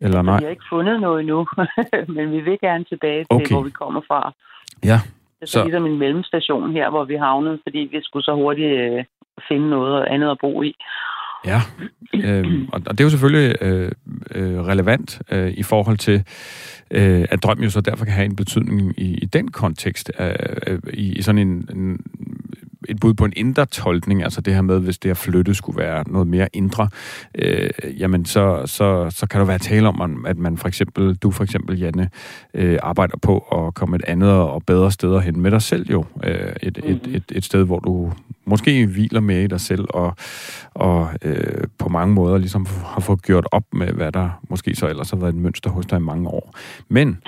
[0.00, 0.38] eller nej?
[0.38, 1.46] Vi har ikke fundet noget endnu,
[2.16, 3.54] men vi vil gerne tilbage til, okay.
[3.54, 4.32] hvor vi kommer fra.
[4.84, 5.00] Ja.
[5.40, 8.80] Det er så ligesom en mellemstation her, hvor vi havnede, fordi vi skulle så hurtigt
[8.80, 9.04] øh,
[9.48, 10.74] finde noget andet at bo i.
[11.46, 11.60] Ja,
[12.14, 13.92] øh, og det er jo selvfølgelig øh,
[14.34, 16.24] øh, relevant øh, i forhold til,
[16.90, 20.34] øh, at drøm jo så derfor kan have en betydning i, i den kontekst, øh,
[20.66, 22.00] øh i, i sådan en, en
[22.88, 25.78] et bud på en indre tolkning, altså det her med, hvis det at flytte skulle
[25.78, 26.88] være noget mere indre,
[27.34, 31.30] øh, jamen så, så, så kan der være tale om, at man for eksempel, du
[31.30, 32.10] for eksempel, Janne,
[32.54, 36.04] øh, arbejder på at komme et andet og bedre sted hen med dig selv jo.
[36.24, 38.12] Øh, et, et, et, et sted, hvor du
[38.44, 40.16] måske hviler med i dig selv, og,
[40.74, 44.88] og øh, på mange måder ligesom har fået gjort op med, hvad der måske så
[44.88, 46.54] ellers har været et mønster hos dig i mange år.
[46.88, 47.18] Men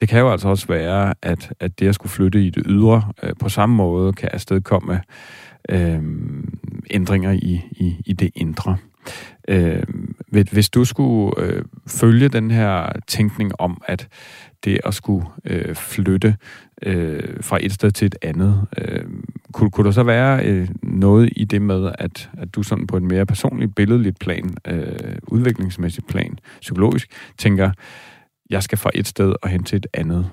[0.00, 3.12] det kan jo altså også være, at, at det at skulle flytte i det ydre
[3.22, 5.00] øh, på samme måde kan afstedkomme
[5.68, 6.02] øh,
[6.90, 8.76] ændringer i, i, i det indre.
[9.48, 9.82] Øh,
[10.28, 14.08] hvis du skulle øh, følge den her tænkning om, at
[14.64, 16.36] det at skulle øh, flytte
[16.82, 19.04] øh, fra et sted til et andet, øh,
[19.52, 22.96] kunne, kunne der så være øh, noget i det med, at, at du sådan på
[22.96, 27.08] en mere personligt, billedligt plan, øh, udviklingsmæssigt plan, psykologisk,
[27.38, 27.70] tænker,
[28.50, 30.30] jeg skal fra et sted og hen til et andet?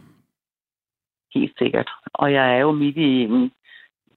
[1.36, 1.90] Helt sikkert.
[2.14, 3.52] Og jeg er jo midt i en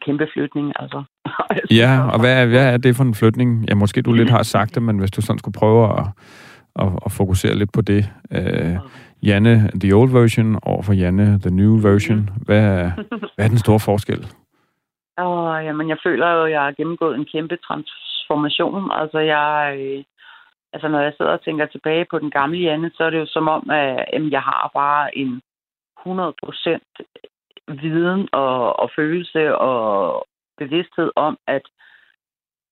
[0.05, 1.03] kæmpe flytning, altså.
[1.81, 3.69] ja, og hvad er, hvad er det for en flytning?
[3.69, 6.07] Ja, måske du lidt har sagt det, men hvis du sådan skulle prøve at,
[6.77, 8.11] at, at fokusere lidt på det.
[8.31, 8.77] Uh,
[9.23, 12.31] Janne, the old version, over for Janne, the new version.
[12.47, 12.91] Hvad er,
[13.35, 14.27] hvad er den store forskel?
[15.27, 18.91] Og, jamen, jeg føler jo, at jeg har gennemgået en kæmpe transformation.
[19.01, 20.05] Altså, jeg, øh,
[20.73, 23.27] altså når jeg sidder og tænker tilbage på den gamle Janne, så er det jo
[23.27, 25.43] som om, at jamen, jeg har bare en
[26.07, 30.27] 100% viden og, og følelse og
[30.59, 31.63] bevidsthed om, at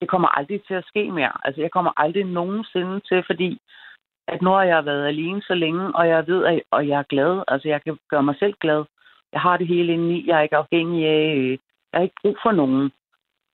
[0.01, 1.33] det kommer aldrig til at ske mere.
[1.45, 3.59] Altså, jeg kommer aldrig nogensinde til, fordi
[4.29, 7.03] at nu har jeg været alene så længe, og jeg ved, at og jeg er
[7.03, 7.43] glad.
[7.49, 8.85] Altså, jeg kan gøre mig selv glad.
[9.33, 10.29] Jeg har det hele inde i.
[10.29, 11.59] Jeg er ikke afhængig af...
[11.93, 12.91] Jeg har ikke brug for nogen.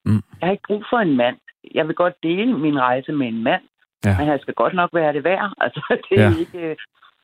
[0.05, 0.22] Mm.
[0.40, 1.37] Jeg har ikke brug for en mand.
[1.74, 3.62] Jeg vil godt dele min rejse med en mand,
[4.04, 4.14] Ja.
[4.18, 5.52] Men han skal godt nok være det værd.
[5.64, 6.36] Altså, det er ja.
[6.44, 6.76] ikke...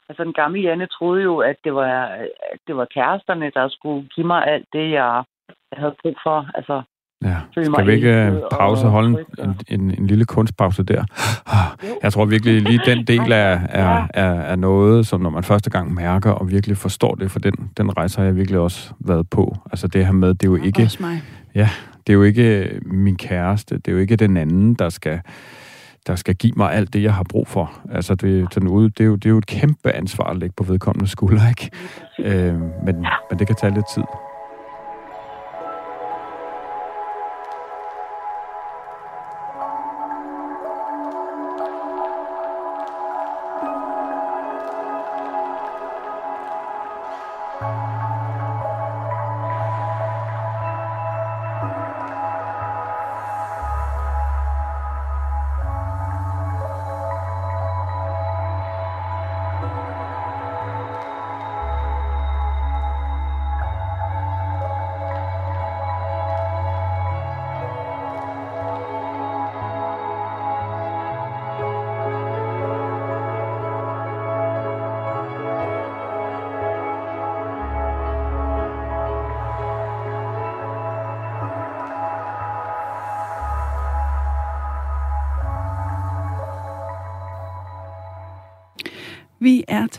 [0.08, 2.04] Altså, den gamle Janne troede jo, at det var,
[2.52, 5.24] at det var kæresterne, der skulle give mig alt det, jeg,
[5.70, 6.46] jeg havde brug for.
[6.54, 6.82] Altså,
[7.24, 7.36] Ja.
[7.50, 11.04] Skal vi ikke øh, pause og holde en, en, en lille kunstpause der?
[12.02, 15.70] Jeg tror virkelig, lige den del er, er, er, er noget, som når man første
[15.70, 19.30] gang mærker og virkelig forstår det, for den, den rejse har jeg virkelig også været
[19.30, 19.56] på.
[19.70, 20.90] Altså det her med, det er jo ikke...
[21.54, 21.68] Ja,
[22.06, 25.20] det er jo ikke min kæreste, det er jo ikke den anden, der skal
[26.06, 27.80] der skal give mig alt det, jeg har brug for.
[27.92, 30.54] Altså, det, sådan ude, det, er, jo, det er jo et kæmpe ansvar at lægge
[30.56, 31.70] på vedkommende skulder, ikke?
[32.18, 34.02] Øh, men, men det kan tage lidt tid.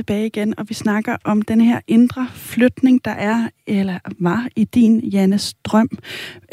[0.10, 4.64] Tilbage igen, og vi snakker om den her indre flytning, der er eller var i
[4.64, 5.90] din, Jannes, drøm.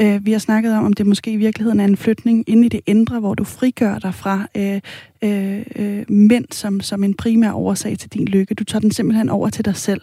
[0.01, 2.69] Øh, vi har snakket om, om det måske i virkeligheden er en flytning ind i
[2.69, 4.81] det indre, hvor du frigør dig fra øh,
[5.27, 8.55] øh, øh, mænd som, som en primær årsag til din lykke.
[8.55, 10.01] Du tager den simpelthen over til dig selv.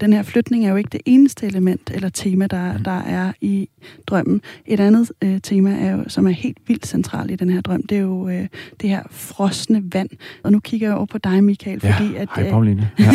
[0.00, 2.84] Den her flytning er jo ikke det eneste element eller tema, der, mm.
[2.84, 3.68] der er i
[4.06, 4.40] drømmen.
[4.66, 7.82] Et andet øh, tema, er jo, som er helt vildt centralt i den her drøm,
[7.82, 8.46] det er jo øh,
[8.80, 10.08] det her frosne vand.
[10.42, 12.28] Og nu kigger jeg over på dig, Michael, fordi ja, at...
[12.36, 12.90] Hej, Pauline.
[12.98, 13.10] Ja.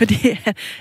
[0.00, 0.14] fordi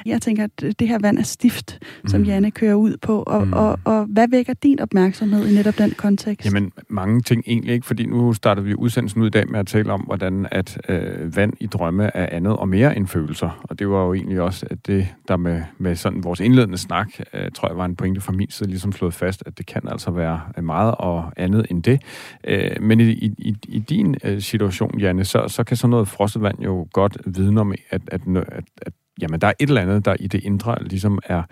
[0.05, 2.09] jeg tænker, at det her vand er stift, mm.
[2.09, 3.23] som Janne kører ud på.
[3.23, 3.53] Og, mm.
[3.53, 6.45] og, og hvad vækker din opmærksomhed i netop den kontekst?
[6.45, 9.65] Jamen, mange ting egentlig ikke, fordi nu starter vi udsendelsen ud i dag med at
[9.71, 13.63] tale om, hvordan at øh, vand i drømme er andet og mere end følelser.
[13.63, 17.07] Og det var jo egentlig også at det, der med, med sådan vores indledende snak,
[17.33, 19.81] øh, tror jeg var en pointe fra min side, ligesom slået fast, at det kan
[19.87, 22.01] altså være meget og andet end det.
[22.43, 26.41] Øh, men i, i, i din øh, situation, Janne, så, så kan sådan noget frosset
[26.41, 30.05] vand jo godt vidne om, at, at, at, at jamen, der er et eller andet,
[30.05, 31.43] der i det indre ligesom er,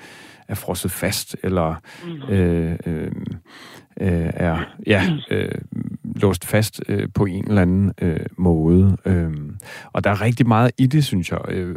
[0.47, 2.33] er frosset fast, eller mm.
[2.33, 3.11] øh, øh,
[3.99, 5.51] øh, er ja, øh,
[6.15, 8.97] låst fast øh, på en eller anden øh, måde.
[9.05, 9.31] Øh,
[9.93, 11.75] og der er rigtig meget i det, synes jeg, øh,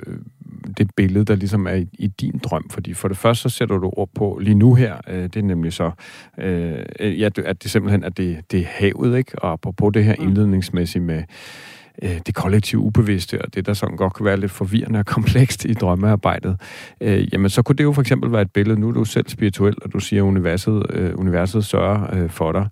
[0.78, 2.68] det billede, der ligesom er i, i din drøm.
[2.70, 5.42] Fordi for det første, så sætter du ord på lige nu her, øh, det er
[5.42, 5.90] nemlig så,
[6.38, 9.42] øh, ja, at det simpelthen er det, det er havet, ikke?
[9.42, 10.24] Og på det her mm.
[10.24, 11.22] indledningsmæssigt med
[12.02, 15.64] øh, det kollektive ubevidste, og det, der sådan godt kan være lidt forvirrende og komplekst
[15.64, 16.60] i drømmearbejdet,
[17.00, 19.28] øh, jamen så kunne det jo for eksempel være et billede, nu er du selv
[19.28, 22.68] spirituel, og du siger, at universet, øh, universet sørger øh, for dig,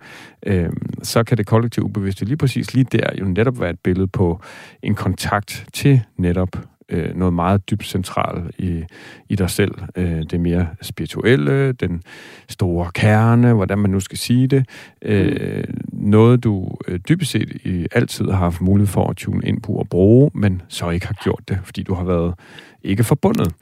[0.46, 0.70] øh,
[1.02, 4.40] så kan det kollektive ubevidste lige præcis lige der jo netop være et billede på
[4.83, 8.85] en kontakt til netop øh, noget meget dybt centralt i,
[9.29, 9.74] i dig selv.
[9.96, 12.03] Øh, det mere spirituelle, den
[12.48, 14.66] store kerne, hvordan man nu skal sige det.
[15.03, 19.62] Øh, noget, du øh, dybest set i, altid har haft mulighed for at tune ind
[19.62, 22.35] på og bruge, men så ikke har gjort det, fordi du har været
[22.83, 23.53] ikke forbundet.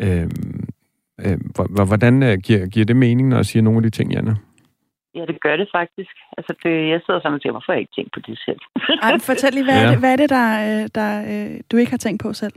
[0.00, 0.30] Øh,
[1.20, 1.38] øh,
[1.86, 4.36] hvordan øh, giver, giver det mening, når jeg siger nogle af de ting, Janne?
[5.14, 6.14] Ja, det gør det faktisk.
[6.38, 8.60] Altså, det, jeg sidder sådan og tænker, hvorfor har jeg ikke tænkt på det selv?
[9.02, 9.86] Ej, fortæl lige, hvad, ja.
[9.86, 12.56] er det, hvad er det, der, øh, der øh, du ikke har tænkt på selv?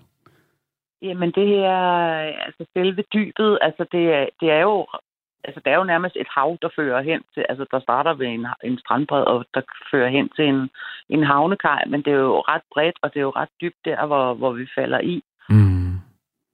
[1.01, 1.73] Jamen, det her,
[2.47, 4.87] altså selve dybet, altså det, er, det er jo
[5.47, 8.27] altså, der er jo nærmest et hav, der fører hen til, altså der starter ved
[8.27, 10.69] en, en strandbred, og der fører hen til en,
[11.09, 14.05] en havnekaj, men det er jo ret bredt, og det er jo ret dybt der,
[14.05, 15.23] hvor, hvor vi falder i.
[15.49, 15.93] Mm.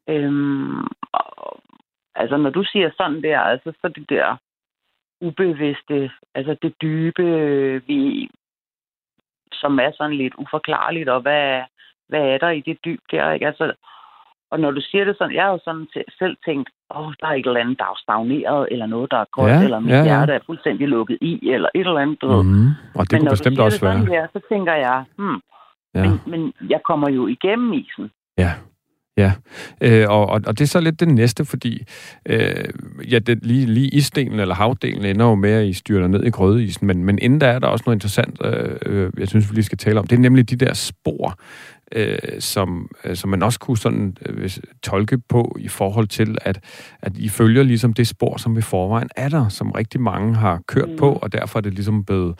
[0.09, 1.59] Øhm, og,
[2.15, 4.37] altså, når du siger sådan der, altså så det der
[5.27, 7.25] ubevidste, altså det dybe,
[7.88, 8.29] vi,
[9.53, 11.62] som er sådan lidt uforklarligt, og hvad,
[12.09, 13.47] hvad er der i det dyb der, ikke?
[13.47, 13.73] Altså,
[14.51, 15.88] og når du siger det sådan, jeg har jo sådan
[16.19, 19.17] selv tænkt, åh, oh, der er et eller andet, der er stagneret, eller noget, der
[19.17, 20.03] er godt, ja, eller mit ja, ja.
[20.03, 22.45] hjerte er fuldstændig lukket i, eller et eller andet.
[22.45, 22.67] Mm.
[22.95, 24.05] Og det men kunne bestemt også være.
[24.05, 25.39] Her, så tænker jeg, hmm,
[25.95, 26.01] ja.
[26.03, 28.12] men, men jeg kommer jo igennem isen.
[28.38, 28.51] Ja.
[29.17, 29.32] Ja,
[29.82, 31.84] øh, og, og, og det er så lidt det næste, fordi
[32.26, 32.65] øh,
[33.12, 36.30] ja, det, lige, lige isdelen eller havdelen ender jo med, at I styrer ned i
[36.30, 39.56] grødeisen, men, men inden der er der også noget interessant, øh, øh, jeg synes, vi
[39.56, 40.08] lige skal tale om.
[40.08, 41.39] Det er nemlig de der spor,
[41.95, 44.49] øh, som, øh, som man også kunne sådan øh,
[44.84, 46.60] tolke på i forhold til, at,
[47.01, 50.62] at I følger ligesom det spor, som i forvejen er der, som rigtig mange har
[50.67, 50.97] kørt mm.
[50.97, 52.36] på, og derfor er det ligesom blevet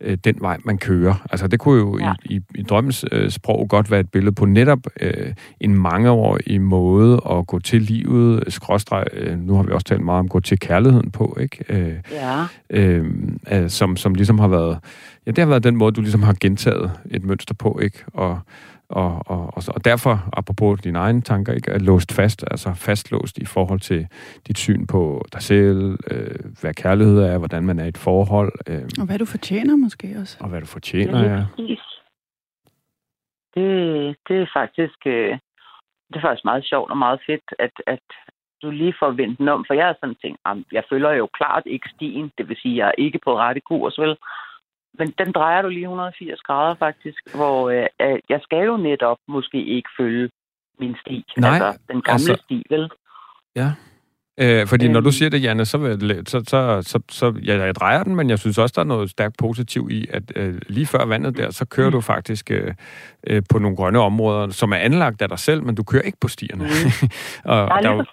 [0.00, 1.26] øh, den vej, man kører.
[1.30, 2.12] Altså det kunne jo ja.
[2.24, 6.60] i, i, i drømmens øh, sprog godt være et billede på netop øh, en mangeårig
[6.60, 10.30] måde at gå til livet, skråstreg, øh, nu har vi også talt meget om at
[10.30, 11.64] gå til kærligheden på, ikke?
[11.68, 12.44] Øh, ja.
[12.70, 13.04] øh,
[13.52, 14.78] øh, som, som ligesom har været,
[15.26, 18.04] ja det har været den måde, du ligesom har gentaget et mønster på, ikke?
[18.14, 18.40] Og,
[18.88, 23.38] og, og, og, og derfor, apropos dine egne tanker, ikke, er låst fast, altså fastlåst
[23.38, 24.06] i forhold til
[24.48, 28.52] dit syn på dig selv, øh, hvad kærlighed er, hvordan man er i et forhold.
[28.68, 30.36] Øh, og hvad du fortjener måske også.
[30.40, 31.44] Og hvad du fortjener, ja.
[33.54, 35.38] Det, det er faktisk øh,
[36.10, 38.06] det er faktisk meget sjovt og meget fedt, at, at
[38.62, 40.40] du lige får vendt den om, for jeg har sådan tænkt,
[40.72, 43.98] jeg følger jo klart ikke stien, det vil sige, jeg er ikke på rette kurs,
[43.98, 44.16] vel?
[44.98, 49.64] Men den drejer du lige 180 grader faktisk, hvor øh, jeg skal jo netop måske
[49.64, 50.30] ikke følge
[50.78, 51.24] min sti.
[51.36, 52.90] Nej, altså den gamle altså, sti, vel?
[53.56, 53.70] Ja.
[54.40, 54.92] Øh, fordi øhm.
[54.92, 55.12] når du øhm.
[55.12, 58.58] siger det, Janne, så, så, så, så, så ja, jeg drejer den, men jeg synes
[58.58, 61.88] også, der er noget stærkt positivt i, at øh, lige før vandet der, så kører
[61.88, 61.92] mm.
[61.92, 62.74] du faktisk øh,
[63.26, 66.18] øh, på nogle grønne områder, som er anlagt af dig selv, men du kører ikke
[66.20, 66.64] på stierne.
[66.64, 66.70] Mm.
[67.50, 68.04] og ja, der, er jo,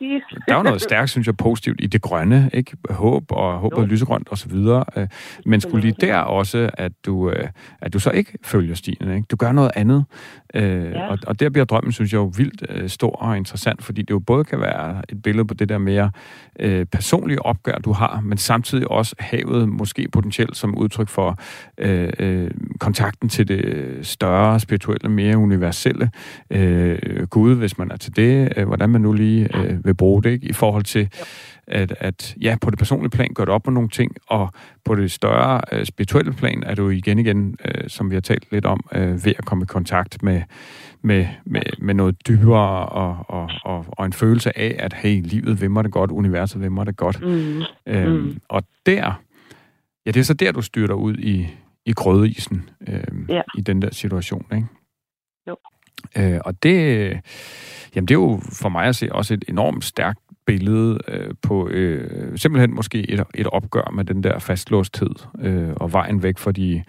[0.47, 2.77] der er jo noget stærkt, synes jeg, positivt i det grønne, ikke?
[2.89, 4.55] Håb og håb og lysegrønt osv.
[4.55, 5.07] Øh,
[5.45, 7.47] men skulle lige der også, at du, øh,
[7.81, 9.25] at du så ikke følger stierne, ikke?
[9.31, 10.05] Du gør noget andet.
[10.53, 11.07] Øh, ja.
[11.07, 14.09] og, og der bliver drømmen, synes jeg, jo vildt øh, stor og interessant, fordi det
[14.09, 16.11] jo både kan være et billede på det der mere
[16.59, 21.39] øh, personlige opgør, du har, men samtidig også havet måske potentielt som udtryk for
[21.77, 26.09] øh, øh, kontakten til det større, spirituelle, mere universelle
[26.49, 30.23] øh, Gud, hvis man er til det, øh, hvordan man nu lige øh, vil bruge
[30.23, 30.47] det, ikke?
[30.47, 31.09] i forhold til
[31.67, 34.49] at, at ja, på det personlige plan gør du op med nogle ting, og
[34.85, 38.51] på det større øh, spirituelle plan er du igen igen, øh, som vi har talt
[38.51, 40.41] lidt om, øh, ved at komme i kontakt med,
[41.01, 45.61] med, med, med noget dybere og, og, og, og en følelse af, at hey, livet
[45.61, 47.21] vil mig det godt, universet vil mig det godt.
[47.21, 47.61] Mm.
[47.87, 48.37] Øhm, mm.
[48.49, 49.21] Og der,
[50.05, 51.47] ja, det er så der, du styrter ud i,
[51.85, 53.41] i grødeisen øh, ja.
[53.57, 54.67] i den der situation, ikke?
[55.47, 55.57] Jo.
[56.17, 56.73] Øh, og det,
[57.95, 61.67] jamen det er jo for mig at se også et enormt stærkt billede øh, på
[61.69, 66.51] øh, simpelthen måske et, et opgør med den der fastlåsthed øh, og vejen væk fra
[66.51, 66.83] de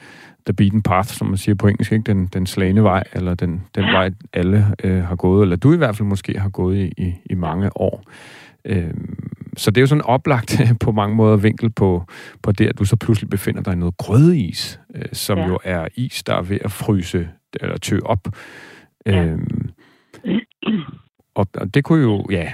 [0.46, 2.12] the beaten path, som man siger på engelsk, ikke?
[2.12, 5.76] Den, den slagende vej, eller den, den vej, alle øh, har gået, eller du i
[5.76, 8.02] hvert fald måske har gået i, i, i mange år.
[8.64, 8.94] Øh,
[9.56, 12.04] så det er jo sådan oplagt på mange måder vinkel på,
[12.42, 15.46] på det, at du så pludselig befinder dig i noget grødeis, øh, som ja.
[15.46, 17.28] jo er is, der er ved at fryse
[17.60, 18.28] eller tø op.
[19.06, 19.24] Ja.
[19.24, 19.38] Øh,
[21.34, 22.52] og, og det kunne jo, ja,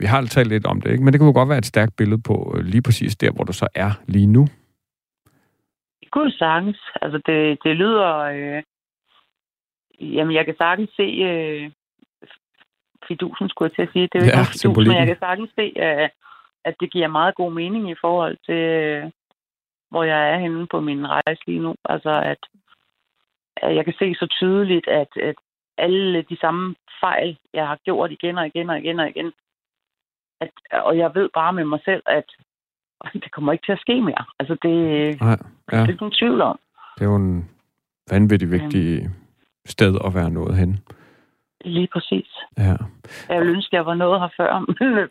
[0.00, 1.04] vi har talt lidt om det, ikke?
[1.04, 3.44] men det kunne jo godt være et stærkt billede på øh, lige præcis der, hvor
[3.44, 4.46] du så er lige nu.
[6.00, 6.80] Det kunne sagtens.
[7.02, 8.16] Altså, det, det lyder...
[8.16, 8.62] Øh,
[10.00, 11.02] jamen, jeg kan sagtens se...
[11.02, 11.70] Øh,
[13.08, 14.08] fidusen, skulle jeg til at sige.
[14.12, 16.10] Det er jo ja, ikke fidus, men jeg kan sagtens se, at,
[16.64, 19.10] at det giver meget god mening i forhold til, øh,
[19.90, 21.74] hvor jeg er henne på min rejse lige nu.
[21.84, 22.42] Altså, at,
[23.56, 25.34] at jeg kan se så tydeligt, at, at
[25.78, 29.32] alle de samme fejl, jeg har gjort igen og igen og igen og igen.
[30.42, 30.50] At,
[30.88, 32.28] og jeg ved bare med mig selv, at
[33.22, 34.24] det kommer ikke til at ske mere.
[34.40, 34.74] Altså, det,
[35.20, 35.38] Nej,
[35.72, 35.76] ja.
[35.76, 36.58] det er ikke nogen tvivl om.
[36.94, 37.50] Det er jo en
[38.10, 39.10] vanvittig vigtig
[39.66, 40.78] sted at være nået hen.
[41.64, 42.26] Lige præcis.
[42.58, 42.74] Ja.
[43.28, 44.64] Jeg ville ønske, at jeg var noget her før.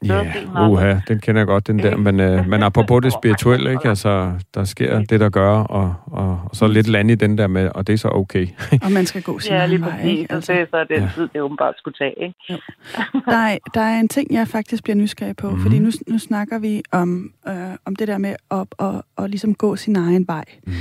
[0.05, 1.97] Ja, uha, den kender jeg godt, den der.
[1.97, 3.89] Men, øh, men apropos det spirituelle, ikke?
[3.89, 7.47] Altså, der sker det, der gør, og, og, og så lidt land i den der
[7.47, 8.47] med, og det er så okay.
[8.85, 10.05] og man skal gå sin Ja, lige præcis.
[10.05, 10.33] Ikke?
[10.33, 11.09] Altså, det er så den ja.
[11.15, 12.61] tid, det åbenbart skulle tage, ikke?
[13.31, 15.61] der, er, der er en ting, jeg faktisk bliver nysgerrig på, mm.
[15.61, 17.53] fordi nu, nu snakker vi om, øh,
[17.85, 20.45] om det der med at, at, at, at ligesom gå sin egen vej.
[20.67, 20.73] Mm.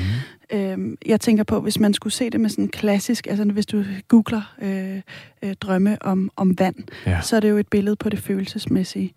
[0.53, 3.85] Øh, jeg tænker på, hvis man skulle se det med sådan klassisk, altså hvis du
[4.09, 5.01] googler øh,
[5.43, 7.21] øh, drømme om, om vand, ja.
[7.21, 9.13] så er det jo et billede på det følelsesmæssige.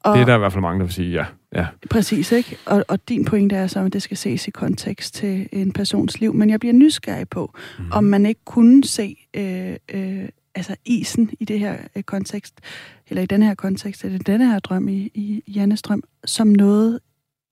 [0.00, 1.24] Og, det er der i hvert fald mange, der vil sige, ja.
[1.54, 1.66] ja.
[1.90, 2.56] Præcis, ikke?
[2.66, 6.20] Og, og din pointe er så, at det skal ses i kontekst til en persons
[6.20, 6.34] liv.
[6.34, 7.84] Men jeg bliver nysgerrig på, mm.
[7.92, 12.60] om man ikke kunne se øh, øh, altså isen i det her øh, kontekst,
[13.08, 17.00] eller i den her kontekst, eller denne her drøm i, i Jannes drøm, som noget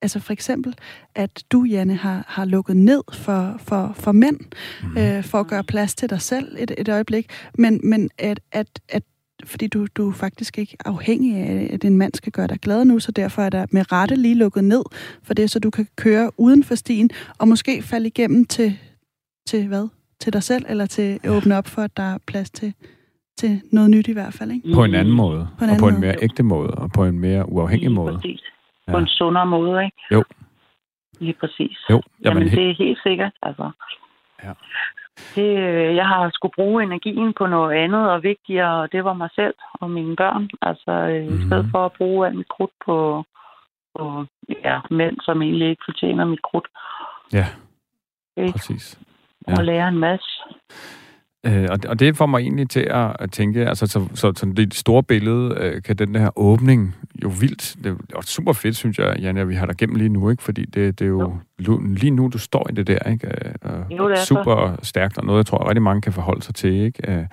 [0.05, 0.75] Altså for eksempel,
[1.15, 4.41] at du, Janne, har, har lukket ned for, for, for mænd,
[4.83, 4.99] mm.
[4.99, 7.27] øh, for at gøre plads til dig selv et, et øjeblik,
[7.59, 9.03] men, men at, at, at
[9.45, 12.85] fordi du, du er faktisk ikke afhængig af, at en mand skal gøre dig glad
[12.85, 14.83] nu, så derfor er der med rette lige lukket ned
[15.23, 18.79] for det, så du kan køre uden for stien, og måske falde igennem til,
[19.47, 19.89] til hvad?
[20.21, 22.75] Til dig selv, eller til at åbne op for, at der er plads til,
[23.39, 24.73] til noget nyt i hvert fald, ikke?
[24.75, 26.25] På en anden måde, på en anden og på en mere måde.
[26.25, 28.15] ægte måde, og på en mere uafhængig måde.
[28.15, 28.54] Præcis
[28.89, 28.93] ja.
[28.93, 29.97] på en sundere måde, ikke?
[30.13, 30.25] Jo.
[31.21, 31.79] Lige præcis.
[31.91, 32.03] Jo.
[32.25, 33.71] Jamen, Jamen det er helt sikkert, altså.
[34.45, 34.53] Ja.
[35.35, 39.13] Det, øh, jeg har skulle bruge energien på noget andet og vigtigere, og det var
[39.13, 40.51] mig selv og mine børn.
[40.63, 41.35] Altså, mm-hmm.
[41.35, 41.47] i mhm.
[41.47, 43.25] stedet for at bruge alt mit krudt på,
[43.97, 44.25] på
[44.65, 46.69] ja, mænd, som egentlig ikke fortjener mit krudt.
[47.33, 47.47] Ja,
[48.37, 48.53] ikke?
[48.53, 48.99] præcis.
[49.49, 49.53] Ja.
[49.59, 50.31] Og lære en masse.
[51.47, 54.53] Øh, og, og det får mig egentlig til at, at tænke, altså så, så, så
[54.57, 58.99] det store billede, øh, kan den der åbning jo vildt, det er super fedt, synes
[58.99, 60.43] jeg, Janne, at vi har dig gennem lige nu, ikke?
[60.43, 63.27] fordi det, det er jo, jo lige nu, du står i det der, ikke?
[63.27, 64.89] Øh, jo, det er super så.
[64.89, 67.13] stærkt, og noget, jeg tror, rigtig mange kan forholde sig til, ikke?
[67.13, 67.27] Øh,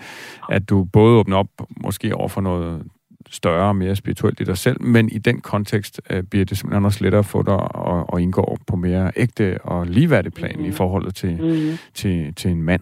[0.49, 2.83] at du både åbner op, måske over for noget
[3.29, 6.85] større og mere spirituelt i dig selv, men i den kontekst øh, bliver det simpelthen
[6.85, 10.65] også lettere for dig at, at indgå på mere ægte og ligeværdig plan mm.
[10.65, 11.77] i forholdet til, mm.
[11.93, 12.81] til, til en mand.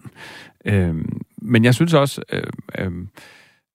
[0.64, 2.42] Øhm, men jeg synes også, øh,
[2.78, 2.92] øh,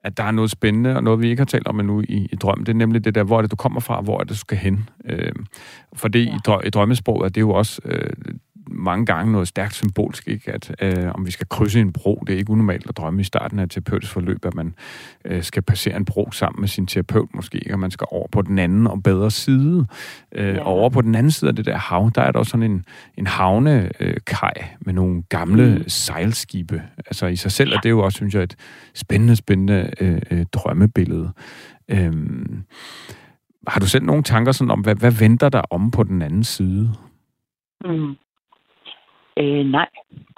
[0.05, 2.35] at der er noget spændende, og noget vi ikke har talt om endnu i, i
[2.35, 4.30] drøm, det er nemlig det der, hvor er det, du kommer fra, hvor er det,
[4.30, 4.89] du skal hen.
[5.05, 5.32] Øh,
[5.93, 6.36] for det ja.
[6.36, 8.13] i, drø, i drømmesproget er det jo også øh,
[8.68, 10.51] mange gange noget stærkt symbolsk, ikke?
[10.51, 13.24] at øh, om vi skal krydse en bro, det er ikke unormalt at drømme i
[13.24, 14.74] starten af et terapeutisk forløb, at man
[15.26, 18.41] øh, skal passere en bro sammen med sin terapeut måske, og man skal over på
[18.41, 19.88] den anden og bedre side.
[20.36, 20.59] Øh, ja.
[20.59, 22.72] Og over på den anden side af det der hav, der er der også sådan
[22.72, 22.86] en,
[23.18, 25.89] en havnekaj øh, med nogle gamle mm.
[25.89, 26.82] sejlskibe.
[26.97, 28.55] Altså i sig selv er det jo også, synes jeg, et
[28.93, 31.32] spændende, spændende øh, øh, drømmebillede.
[31.89, 32.13] Øh,
[33.68, 36.43] har du selv nogle tanker sådan om, hvad, hvad venter der om på den anden
[36.43, 36.91] side?
[37.86, 38.16] Mm.
[39.39, 39.89] Øh, nej,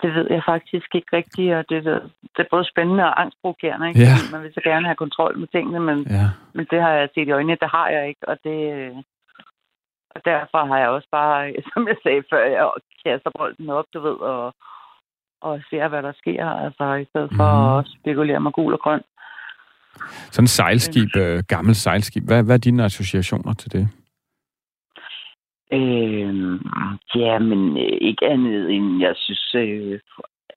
[0.01, 1.83] det ved jeg faktisk ikke rigtigt, og det,
[2.33, 3.99] det er både spændende og angstprovokerende, ikke?
[3.99, 4.13] Ja.
[4.15, 6.25] Fordi man vil så gerne have kontrol med tingene, men, Ja.
[6.53, 8.59] men det har jeg set i øjnene, det har jeg ikke, og det...
[10.15, 12.69] Og derfor har jeg også bare, som jeg sagde før, jeg
[13.05, 14.53] kaster bolden op, du ved, og,
[15.41, 17.77] og ser, hvad der sker, altså i stedet for Mhm.
[17.79, 19.01] at spekulere med gul og grøn.
[20.31, 22.23] Sådan et sejlskib, øh, gammelt sejlskib.
[22.23, 23.89] Hvad, hvad er dine associationer til det?
[25.73, 26.26] Øh,
[27.15, 29.99] ja, men øh, ikke andet end, jeg synes, øh,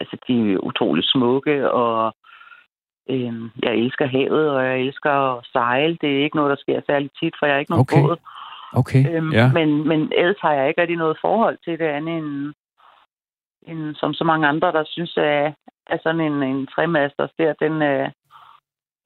[0.00, 2.14] altså, de er utrolig smukke, og
[3.10, 5.98] øh, jeg elsker havet, og jeg elsker at sejle.
[6.00, 8.02] Det er ikke noget, der sker særlig tit, for jeg er ikke nogen Okay.
[8.02, 8.16] båd.
[8.72, 9.52] Okay, Øhm, ja.
[9.52, 12.52] men, men ellers har jeg ikke rigtig noget forhold til det andet end,
[13.66, 15.54] end som så mange andre, der synes, at,
[15.86, 18.10] at sådan en, en tremasters der, den er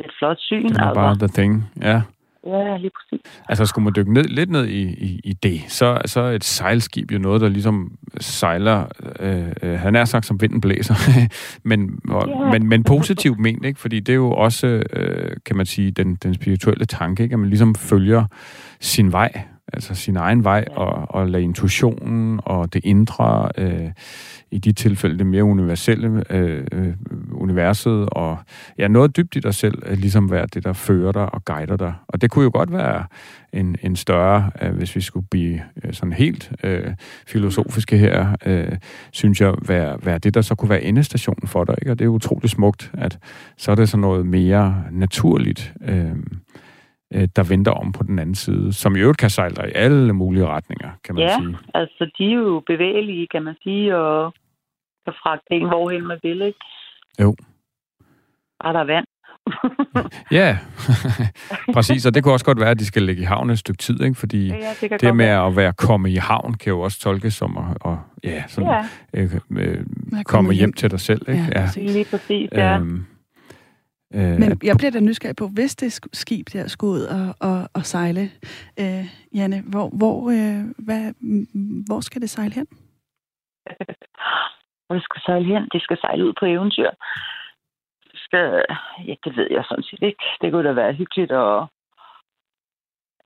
[0.01, 0.69] et flot syn.
[0.69, 1.53] Det er bare the thing,
[1.83, 2.03] ja.
[2.47, 3.27] Ja, lige præcis.
[3.49, 6.45] Altså, skulle man dykke ned, lidt ned i, i, i det, så, så er et
[6.45, 8.87] sejlskib jo noget, der ligesom sejler,
[9.21, 10.95] øh, øh, han er sagt, som vinden blæser,
[11.69, 12.51] men, og, Ja.
[12.51, 13.81] men, men positivt ment, ikke?
[13.81, 17.33] Fordi det er jo også, øh, kan man sige, den, den spirituelle tanke, ikke?
[17.33, 18.25] At man ligesom følger
[18.81, 19.43] sin vej,
[19.73, 23.91] altså sin egen vej, og, og lade intuitionen og det indre, øh,
[24.51, 26.93] i de tilfælde det mere universelle, øh, øh,
[27.33, 28.39] universet, og
[28.79, 31.77] ja, noget dybt i dig selv, øh, ligesom være det, der fører dig og guider
[31.77, 31.95] dig.
[32.09, 33.05] Og det kunne jo godt være
[33.53, 36.93] en, en større, øh, hvis vi skulle blive øh, sådan helt øh,
[37.27, 38.73] filosofiske her, øh,
[39.13, 41.75] synes jeg, være, være det, der så kunne være endestationen for dig.
[41.83, 41.91] Ikke?
[41.91, 43.19] Og det er utroligt smukt, at
[43.57, 46.17] så er det sådan noget mere naturligt, øh,
[47.37, 50.13] der venter om på den anden side, som i øvrigt kan sejle dig i alle
[50.13, 51.37] mulige retninger, kan man Ja.
[51.39, 51.57] sige.
[51.75, 54.35] Altså, de er jo bevægelige, kan man sige, og
[55.05, 56.59] kan fragte en hvorhen man vil, ikke?
[57.21, 57.37] Jo.
[58.63, 59.07] Bare der er vand.
[60.31, 60.59] Ja,
[61.75, 62.07] præcis.
[62.07, 64.03] Og det kunne også godt være, at de skal ligge i havn et stykke tid,
[64.03, 64.15] ikke?
[64.15, 65.47] fordi ja, det det godt med være.
[65.47, 69.21] at være komme i havn, kan jo også tolkes som at, og, ja, sådan, Ja,
[69.23, 69.85] øh, øh,
[70.25, 71.29] komme hjem til dig selv.
[71.29, 71.45] Ikke?
[71.55, 71.93] Ja, præcis.
[71.93, 72.77] lige præcis, ja.
[72.79, 73.05] Øhm,
[74.15, 77.27] øh, Men jeg bliver da nysgerrig på, hvis det sk- skib der skulle ud og,
[77.51, 78.25] og, og sejle,
[78.81, 79.05] øh,
[79.35, 81.03] Janne, hvor, hvor, øh, hvad,
[81.87, 82.67] hvor skal det sejle hen?
[84.87, 85.69] Hvor det skal sejle hen?
[85.73, 86.91] Det skal sejle ud på eventyr.
[88.11, 88.65] Det skal...
[89.07, 90.25] Ja, det ved jeg sådan set ikke.
[90.41, 91.69] Det kunne da være hyggeligt, og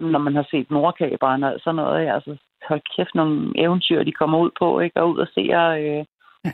[0.01, 2.37] når man har set Nordkaberen og sådan noget, ja, altså,
[2.69, 5.01] hold kæft, nogle eventyr, de kommer ud på, ikke?
[5.03, 6.05] Og ud og ser øh,
[6.45, 6.53] Ja.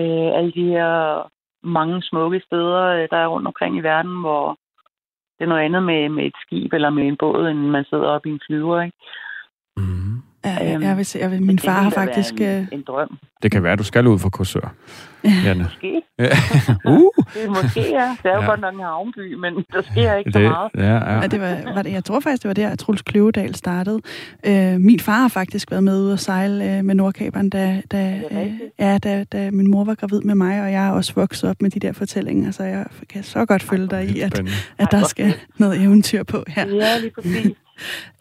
[0.00, 0.90] øh, alle de her
[1.66, 4.58] mange smukke steder, øh, der er rundt omkring i verden, hvor
[5.38, 8.04] det er noget andet med, med et skib eller med en båd, end man sidder
[8.04, 8.96] oppe i en flyver, ikke?
[9.76, 12.34] mm, Ja, Øhm, jeg vil se, jeg vil, min Det far har faktisk...
[12.34, 13.18] En, øh, en drøm.
[13.42, 14.74] det kan være, at du skal ud for Korsør,
[15.44, 15.62] Janne.
[15.62, 16.02] Måske.
[16.18, 16.24] Ja.
[16.92, 18.16] uh, Det er måske, ja.
[18.22, 18.46] Det er jo Ja.
[18.46, 20.70] godt nok en havnby, men der sker ikke så det, meget.
[20.76, 21.20] ja, ja.
[21.20, 24.00] Ja, det var, var det, jeg tror faktisk, det var der, at Truls Kløvedal startede.
[24.46, 28.20] Øh, min far har faktisk været med ude og sejle øh, med Nordkaberen, da, da,
[28.30, 31.50] øh, ja, da, da min mor var gravid med mig, og jeg er også vokset
[31.50, 34.42] op med de der fortællinger, så jeg kan så godt følge dig i, at,
[34.78, 36.66] at der skal noget eventyr på her.
[36.66, 37.52] Ja, lige præcis.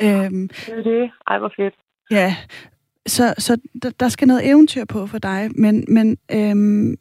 [0.01, 1.11] Øhm, Det er det.
[1.27, 1.73] Ej, hvor fedt.
[2.11, 2.35] Ja,
[3.07, 6.95] så, så der, der skal noget eventyr på for dig, men, men øhm,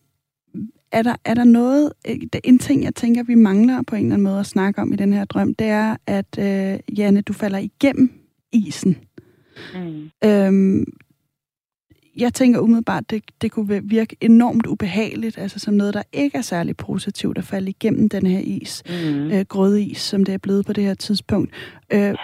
[0.93, 4.15] er, der, er der noget, øh, en ting, jeg tænker, vi mangler på en eller
[4.15, 7.33] anden måde at snakke om i den her drøm, det er, at øh, Janne, du
[7.33, 8.13] falder igennem
[8.53, 8.97] isen.
[9.75, 10.11] Mm.
[10.25, 10.85] Øhm,
[12.21, 16.43] jeg tænker umiddelbart, det, det kunne virke enormt ubehageligt, altså som noget, der ikke er
[16.43, 19.27] særlig positivt at falde igennem den her is, Mm.
[19.27, 21.51] øh, grødeis, som det er blevet på det her tidspunkt.
[21.93, 22.15] Øh,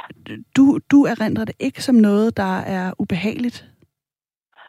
[0.56, 3.64] du, du erindrer det ikke som noget, der er ubehageligt?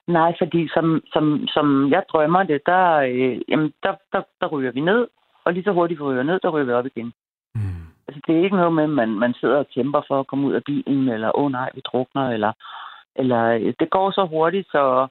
[0.08, 4.72] Nej, fordi som, som, som jeg drømmer det, der, øh, jamen, der, der, der ryger
[4.72, 5.08] vi ned,
[5.46, 7.14] og lige så hurtigt vi ryger ned, der ryger vi op igen.
[7.56, 7.62] Mm.
[8.08, 10.48] Altså, det er ikke noget med, at man, man sidder og kæmper for at komme
[10.48, 12.52] ud af bilen, eller åh oh, nej, vi drukner, eller,
[13.16, 15.08] eller øh, det går så hurtigt, så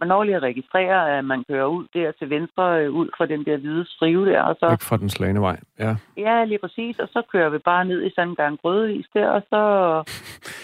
[0.00, 3.26] man når lige at registrere, at man kører ud der til venstre, øh, ud fra
[3.26, 5.60] den der hvide strive der, og så, Væk fra den slagende vej.
[5.78, 5.96] Ja.
[6.16, 9.28] ja, lige præcis, og så kører vi bare ned i sådan en gang grødeis der,
[9.28, 9.60] og så,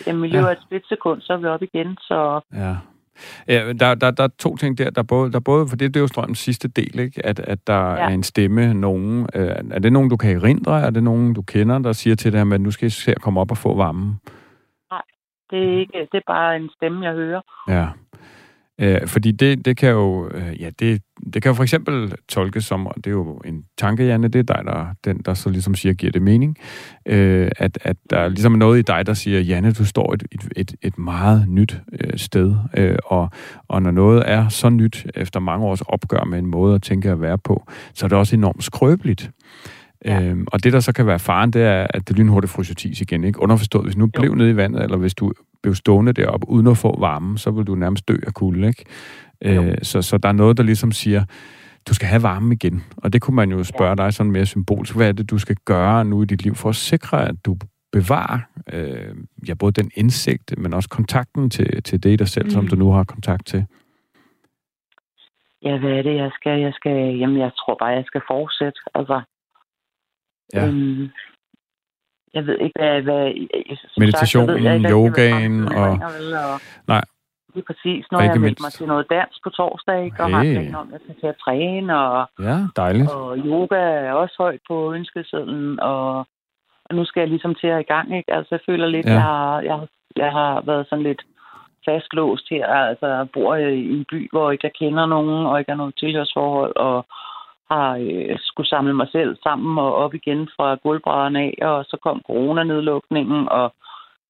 [0.06, 2.76] jamen, i løbet af et splitsekund, så er vi op igen, så Ja.
[3.48, 4.90] Ja, der, der, der er to ting der.
[4.90, 7.26] Der er både, der er både for det, det er jo strømmens sidste del, ikke?
[7.26, 7.90] At, at der.
[7.90, 7.96] Ja.
[7.96, 9.26] er en stemme, nogen.
[9.34, 10.80] Øh, er det nogen, du kan erindre?
[10.80, 13.20] Er det nogen, du kender, der siger til dig, at nu skal I se at
[13.20, 14.20] komme op og få varmen?
[15.50, 17.40] Det er, ikke, det er bare en stemme, jeg hører.
[17.68, 17.86] Ja.
[18.78, 22.64] Øh, fordi det, det kan jo, øh, ja, det, det kan jo for eksempel tolkes
[22.64, 25.50] som, og det er jo en tanke, Janne, det er dig, der, den, der så
[25.50, 26.56] ligesom siger, giver det mening,
[27.06, 30.22] øh, at, at der er ligesom noget i dig, der siger, Janne, du står et,
[30.32, 33.30] et, et, et meget nyt øh, sted, øh, og,
[33.68, 37.10] og når noget er så nyt, efter mange års opgør med en måde at tænke
[37.10, 39.30] at være på, så er det også enormt skrøbeligt.
[40.06, 40.22] Ja.
[40.22, 43.00] Øhm, og det, der så kan være faren, det er, at det lynhurtigt fryser tis
[43.00, 43.24] igen.
[43.24, 43.42] Ikke?
[43.42, 44.20] Underforstået, hvis nu Jo.
[44.20, 45.32] blev nede i vandet, eller hvis du
[45.62, 48.84] blive stående deroppe uden at få varme, så vil du nærmest dø af kulde, ikke?
[49.44, 51.24] Øh, så, så der er noget, der ligesom siger,
[51.88, 52.84] du skal have varme igen.
[52.96, 54.96] Og det kunne man jo spørge dig sådan mere symbolsk.
[54.96, 57.56] Hvad er det, du skal gøre nu i dit liv for at sikre, at du
[57.92, 58.38] bevarer
[58.72, 59.14] øh,
[59.48, 62.50] ja, både den indsigt, men også kontakten til, til det i dig selv, mm.
[62.50, 63.66] som du nu har kontakt til?
[65.62, 66.60] Ja, hvad er det, jeg skal?
[66.60, 68.80] Jeg skal, jamen, jeg tror bare, jeg skal fortsætte.
[68.94, 69.20] Altså,
[70.54, 70.66] ja.
[70.66, 71.10] øhm,
[72.34, 73.02] jeg ved ikke, hvad...
[73.02, 73.24] hvad
[73.98, 75.90] Meditationen, sagt, jeg yogaen og...
[75.90, 76.60] og...
[76.86, 77.04] Nej.
[77.56, 78.06] Det er præcis.
[78.12, 80.22] Har jeg meldt mig til noget dans på torsdag, ikke?
[80.22, 80.70] og hey.
[80.70, 81.98] har om, at jeg skal til at træne.
[81.98, 83.10] Og, ja, dejligt.
[83.10, 86.18] Og yoga er også højt på ønskesedlen, og,
[86.86, 88.16] og nu skal jeg ligesom til at i gang.
[88.16, 88.32] Ikke?
[88.32, 89.12] Altså, jeg føler lidt, ja.
[89.12, 91.22] jeg, har, jeg, jeg har været sådan lidt
[91.84, 92.66] fastlåst her.
[92.66, 95.98] Altså, jeg bor i en by, hvor ikke jeg kender nogen, og ikke har noget
[95.98, 97.06] tilhørsforhold, og
[97.70, 101.96] har øh, skulle samle mig selv sammen og op igen fra gulvbrædderne af, og så
[102.02, 103.74] kom coronanedlukningen, og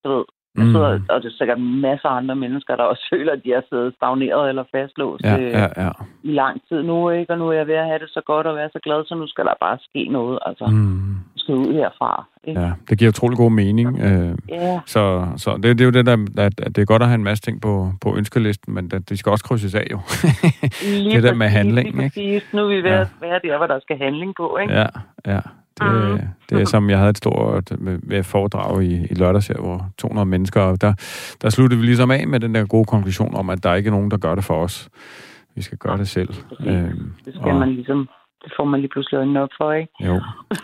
[0.05, 0.25] du ved,
[0.57, 1.05] jeg sidder, mm.
[1.09, 3.95] og det er sikkert masser af andre mennesker, der også føler, at de har siddet
[3.95, 5.91] stagneret eller fastlåst ja, øh, ja, ja.
[6.23, 7.33] i lang tid nu, ikke?
[7.33, 9.15] Og nu er jeg ved at have det så godt og være så glad, så
[9.15, 10.39] nu skal der bare ske noget.
[10.47, 11.17] Altså, mm.
[11.37, 12.27] skal ud herfra.
[12.45, 12.61] Ikke?
[12.61, 14.01] Ja, det giver utrolig god mening.
[14.01, 14.81] Øh, ja.
[14.87, 17.15] Så, så det, det er jo det, der, at, at det er godt at have
[17.15, 19.99] en masse ting på, på ønskelisten, men det, de skal også krydses af jo.
[21.15, 22.43] det der med handling, ikke?
[22.53, 23.01] Nu er vi ved ja.
[23.01, 24.75] at være der, hvor der skal handling på, ikke?
[24.75, 24.87] Ja,
[25.27, 25.41] ja.
[25.81, 26.29] Det, mm.
[26.51, 29.91] det er som, jeg havde et stort med, med foredrag i, i lørdags her, hvor
[29.99, 30.95] 200 mennesker, og der,
[31.43, 33.91] der sluttede vi ligesom af med den der gode konklusion om, at der ikke er
[33.91, 34.89] nogen, der gør det for os.
[35.55, 36.29] Vi skal gøre det selv.
[36.29, 38.09] Det, øhm, det skal og, man ligesom
[38.47, 39.93] det får man lige pludselig øjnene op for, ikke?
[40.01, 40.15] Jo,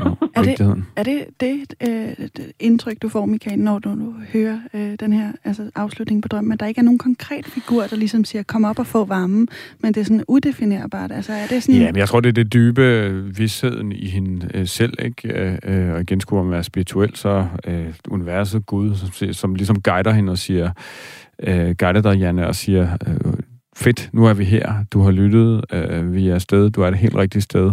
[0.00, 2.28] jo er, det, er det det, øh,
[2.60, 6.52] indtryk, du får, Michael, når du, du hører øh, den her altså, afslutning på drømmen,
[6.52, 9.48] at der ikke er nogen konkret figur, der ligesom siger, kom op og få varmen,
[9.80, 11.12] men det er sådan udefinerbart?
[11.12, 11.80] Altså, er det sådan...
[11.80, 15.28] Ja, men jeg tror, det er det dybe vidsheden i hende øh, selv, ikke?
[15.42, 19.82] Øh, øh og igen skulle man være spirituel, så øh, universet, Gud, som, som ligesom
[19.82, 20.70] guider hende og siger,
[21.42, 23.32] øh, guider dig, Janne, og siger, øh,
[23.76, 26.98] fedt, nu er vi her, du har lyttet, øh, vi er afsted, du er det
[26.98, 27.72] helt rigtige sted.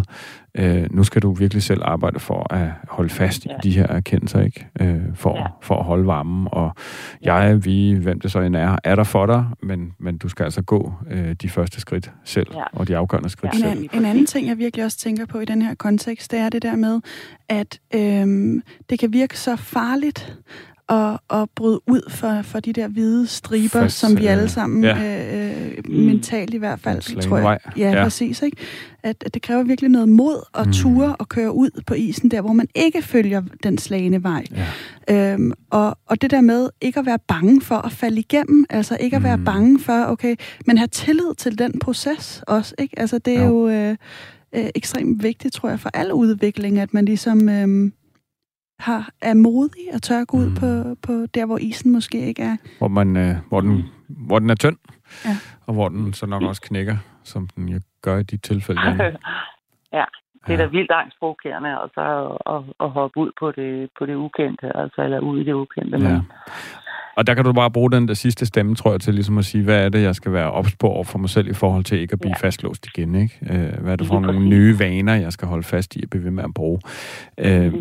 [0.56, 3.52] Øh, nu skal du virkelig selv arbejde for at holde fast ja.
[3.52, 4.68] i de her erkendelser, ikke?
[4.82, 5.46] Øh, for, ja.
[5.62, 6.48] for at holde varmen.
[6.52, 6.72] Og
[7.26, 7.36] ja.
[7.36, 10.44] jeg, vi, hvem det så end er, er der for dig, men, men du skal
[10.44, 12.64] altså gå øh, de første skridt selv, ja.
[12.74, 13.60] og de afgørende skridt ja.
[13.60, 13.80] selv.
[13.80, 16.50] En, en anden ting, jeg virkelig også tænker på i den her kontekst, det er
[16.50, 17.02] det der med,
[17.50, 20.38] at øh, det kan virke så farligt
[20.90, 24.50] at, at bryde ud for, for de der hvide striber, Fast, som vi alle øh,
[24.50, 25.26] sammen, ja.
[25.28, 25.96] øh, mm.
[25.96, 27.60] mentalt i hvert fald, tror jeg.
[27.78, 28.42] Ja, ja, præcis.
[28.42, 28.58] Ikke?
[29.04, 30.74] At, at det kræver virkelig noget mod at mm.
[30.74, 34.46] ture og køre ud på isen der, hvor man ikke følger den slagende vej.
[35.08, 35.34] Ja.
[35.34, 38.98] Øhm, og, og det der med ikke at være bange for at falde igennem, altså
[39.00, 39.28] ikke at mm.
[39.28, 40.36] være bange for, okay,
[40.66, 43.00] men have tillid til den proces også, ikke?
[43.00, 43.96] Altså det er jo, jo øh,
[44.56, 47.50] øh, ekstremt vigtigt, tror jeg, for al udvikling, at man ligesom...
[47.50, 47.92] Øh,
[48.80, 50.56] har, er modig og tør at gå ud mm.
[50.56, 52.58] på, på der, hvor isen måske ikke er.
[52.78, 54.78] Hvor, man, øh, hvor, den, hvor den er tynd,
[55.26, 55.36] ja.
[55.68, 58.82] og hvor den så nok også knækker, som den jo gør i de tilfælde.
[60.00, 60.06] ja,
[60.48, 62.02] det er da vildt angstprovokerende altså,
[62.46, 65.54] at, at, at hoppe ud på det, på det ukendte, altså, eller ud i det
[65.54, 65.98] ukendte.
[65.98, 66.14] Ja.
[66.14, 66.22] Men,
[67.20, 69.46] og der kan du bare bruge den der sidste stemme, tror jeg, til ligesom at
[69.46, 71.84] sige, hvad er det, jeg skal være ops på over for mig selv i forhold
[71.84, 72.48] til ikke at blive ja.
[72.48, 73.40] fastlåst igen, ikke?
[73.50, 76.24] Øh, hvad er det for nogle nye vaner, jeg skal holde fast i at blive
[76.24, 76.80] ved med at bruge?
[77.38, 77.74] Øh,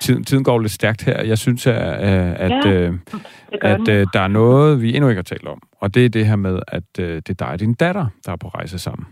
[0.00, 1.22] tiden, tiden går lidt stærkt her.
[1.22, 2.94] Jeg synes, at, at, ja, øh,
[3.62, 6.26] at øh, der er noget, vi endnu ikke har talt om, og det er det
[6.26, 9.06] her med, at øh, det er dig og din datter, der er på rejse sammen.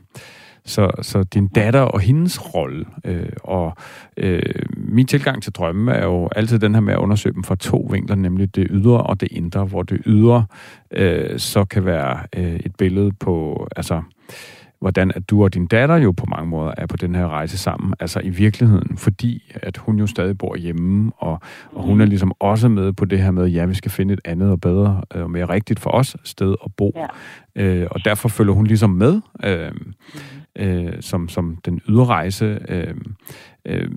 [0.67, 2.87] Så, så din datter og hendes rolle.
[3.05, 3.77] Øh, og
[4.17, 4.43] øh,
[4.77, 7.89] min tilgang til drømme er jo altid den her med at undersøge dem fra to
[7.91, 10.47] vinkler, nemlig det ydre og det indre, hvor det ydre
[10.91, 14.03] øh, så kan være øh, et billede på, altså
[14.81, 17.59] hvordan at du og din datter jo på mange måder er på den her rejse
[17.59, 17.95] sammen.
[18.01, 21.41] Altså i virkeligheden, fordi at hun jo stadig bor hjemme, og,
[21.73, 24.21] og hun er ligesom også med på det her med, ja, vi skal finde et
[24.25, 26.93] andet og bedre øh, og mere rigtigt for os sted at bo.
[26.97, 27.63] Ja.
[27.63, 29.21] Øh, og derfor følger hun ligesom med.
[29.45, 29.73] Øh,
[30.59, 32.59] øh, som, som den ydre rejse.
[32.69, 32.95] Øh,
[33.65, 33.91] øh,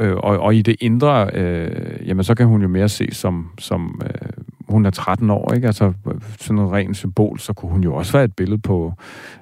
[0.00, 3.50] øh, og, og i det indre, øh, jamen så kan hun jo mere se som,
[3.58, 5.66] som øh, hun er 13 år, ikke?
[5.66, 5.92] Altså
[6.38, 8.92] sådan noget rent symbol, så kunne hun jo også være et billede på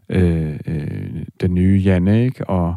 [0.08, 2.48] øh, øh, den nye Janne, ikke?
[2.48, 2.74] Og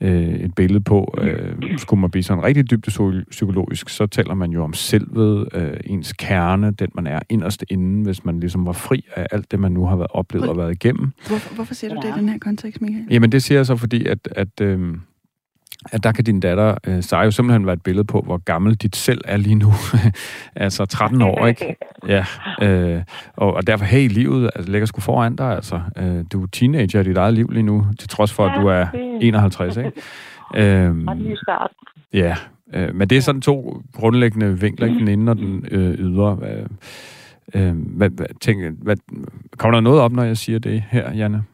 [0.00, 2.88] øh, et billede på, øh, skulle man blive sådan rigtig dybt
[3.30, 8.02] psykologisk, så taler man jo om selvet, øh, ens kerne, den man er inderst inden,
[8.02, 10.72] hvis man ligesom var fri af alt det, man nu har været oplevet og været
[10.72, 11.12] igennem.
[11.28, 13.06] Hvorfor, hvorfor siger du det i den her kontekst, Michael?
[13.10, 14.96] Jamen det siger jeg så, fordi at, at øh,
[15.92, 18.74] at der kan din datter, øh, Sara, jo simpelthen være et billede på, hvor gammel
[18.74, 19.72] dit selv er lige nu.
[20.56, 21.76] altså 13 år, ikke?
[22.08, 22.24] Ja,
[22.62, 23.02] øh,
[23.36, 25.80] og, og derfor, hey, livet altså, ligger sgu foran dig, altså.
[25.96, 28.66] Øh, du er teenager i dit eget liv lige nu, til trods for, at du
[28.66, 28.86] er
[29.20, 29.92] 51, ikke?
[30.56, 31.08] Øhm,
[32.12, 32.36] ja,
[32.74, 34.98] øh, men det er sådan to grundlæggende vinkler, ikke?
[34.98, 36.38] den inde og den øh, ydre.
[37.54, 38.96] Øh, hvad, hvad, tænk, hvad,
[39.56, 41.44] kommer der noget op, når jeg siger det her, Janne?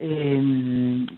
[0.00, 1.08] Øhm,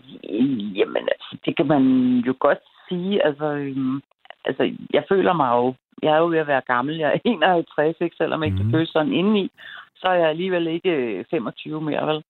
[0.75, 1.83] jamen, altså, det kan man
[2.27, 2.59] jo godt
[2.89, 3.25] sige.
[3.25, 4.01] Altså, øhm,
[4.45, 5.73] altså, jeg føler mig jo...
[6.03, 6.97] Jeg er jo ved at være gammel.
[6.97, 8.15] Jeg er 51, ikke?
[8.15, 8.71] selvom jeg ikke mm.
[8.71, 9.51] føles sådan indeni.
[9.95, 12.23] Så er jeg alligevel ikke 25 øh, mere, vel?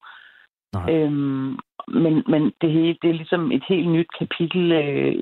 [0.74, 0.94] Nej.
[0.94, 5.16] Øhm, men, men det, hele, det er ligesom et helt nyt kapitel øh,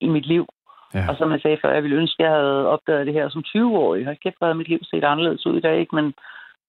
[0.00, 0.46] i mit liv.
[0.94, 1.08] Ja.
[1.08, 3.44] Og som jeg sagde før, jeg ville ønske, at jeg havde opdaget det her som
[3.46, 4.04] 20-årig.
[4.04, 5.94] Jeg kæft, at mit liv set anderledes ud i dag, ikke?
[5.94, 6.14] Men,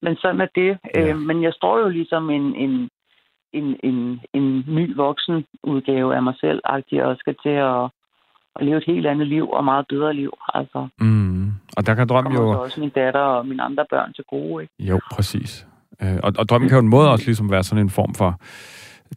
[0.01, 0.77] men sådan er det.
[0.95, 1.09] Ja.
[1.09, 2.89] Øh, men jeg står jo ligesom en, en,
[3.53, 6.83] en, en, en ny voksen udgave af mig selv, og
[7.19, 7.83] skal til at,
[8.55, 10.33] at leve et helt andet liv og meget bedre liv.
[10.53, 11.51] Altså, mm.
[11.77, 12.61] Og der kan drømme jo...
[12.61, 14.63] også min datter og mine andre børn til gode.
[14.63, 14.73] Ikke?
[14.79, 15.67] Jo, præcis.
[16.01, 18.39] Øh, og, og drømmen kan jo en måde også ligesom være sådan en form for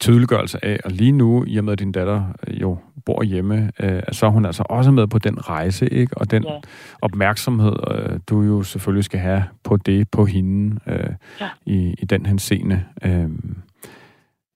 [0.01, 3.70] tydeliggørelse af, og lige nu, i og med at din datter øh, jo bor hjemme,
[3.80, 6.18] øh, så er hun altså også med på den rejse, ikke?
[6.18, 6.61] Og den ja.
[7.03, 11.11] opmærksomhed, øh, du jo selvfølgelig skal have på det, på hende, øh,
[11.41, 11.49] ja.
[11.66, 12.84] i, i den henseende.
[13.05, 13.30] Øh,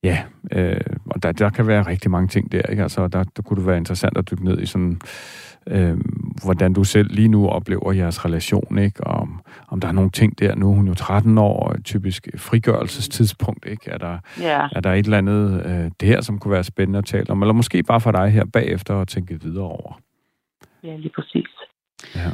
[0.04, 2.82] Ja, øh, og der, der kan være rigtig mange ting der, ikke?
[2.82, 5.00] Altså, der, der kunne det være interessant at dykke ned i sådan,
[5.66, 5.98] øh,
[6.44, 9.04] hvordan du selv lige nu oplever jeres relation, ikke?
[9.04, 12.28] Og om, om der er nogle ting der, nu er hun jo 13 år, typisk
[12.36, 13.90] frigørelsestidspunkt, ikke?
[13.90, 14.68] Er der, ja.
[14.72, 17.42] er der et eller andet øh, der, som kunne være spændende at tale om?
[17.42, 20.00] Eller måske bare for dig her bagefter at tænke videre over?
[20.82, 21.48] Ja, lige præcis.
[22.14, 22.30] Ja.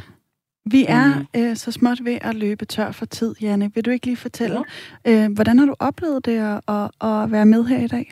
[0.71, 1.39] Vi er mm.
[1.39, 3.71] øh, så småt ved at løbe tør for tid, Janne.
[3.75, 4.63] Vil du ikke lige fortælle,
[5.05, 5.25] ja.
[5.25, 8.05] øh, hvordan har du oplevet det at, at, at være med her i dag?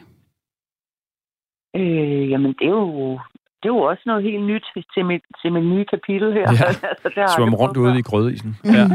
[1.76, 3.20] Øh, jamen, det er jo
[3.66, 6.48] det er jo også noget helt nyt til mit, til mit nye kapitel her.
[6.60, 8.56] Ja, altså, der Svømme rundt ude i grødisen.
[8.78, 8.86] Ja.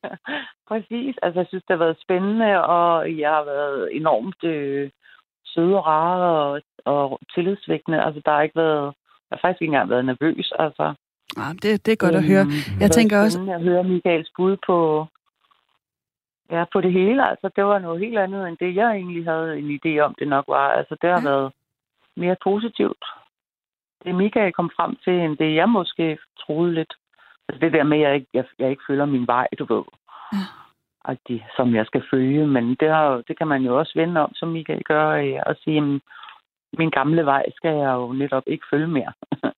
[0.70, 1.14] Præcis.
[1.22, 4.90] Altså, jeg synes, det har været spændende, og jeg har været enormt øh,
[5.44, 8.02] søde og rare og, og tillidsvækkende.
[8.02, 8.84] Altså, der har ikke været...
[9.28, 10.94] Jeg har faktisk ikke engang været nervøs, altså.
[11.36, 12.44] Ja, det, det er godt at høre.
[12.44, 12.80] Mm.
[12.80, 13.42] Jeg tænker også...
[13.42, 15.06] Jeg hører Michaels bud på,
[16.50, 17.28] ja, på det hele.
[17.30, 20.28] Altså, det var noget helt andet, end det, jeg egentlig havde en idé om, det
[20.28, 20.68] nok var.
[20.68, 21.28] Altså, det har ja.
[21.30, 21.52] været
[22.16, 23.04] mere positivt.
[24.04, 26.94] Det Michael kom frem til, end det jeg måske troede lidt.
[27.48, 29.84] Altså, det der med, at jeg ikke, jeg, jeg ikke følger min vej, du ved.
[30.32, 30.38] Ja.
[31.04, 32.46] Altså, som jeg skal følge.
[32.46, 35.06] Men det, har, det kan man jo også vende om, som Michael gør,
[35.46, 36.00] og sige, at
[36.78, 39.12] min gamle vej skal jeg jo netop ikke følge mere.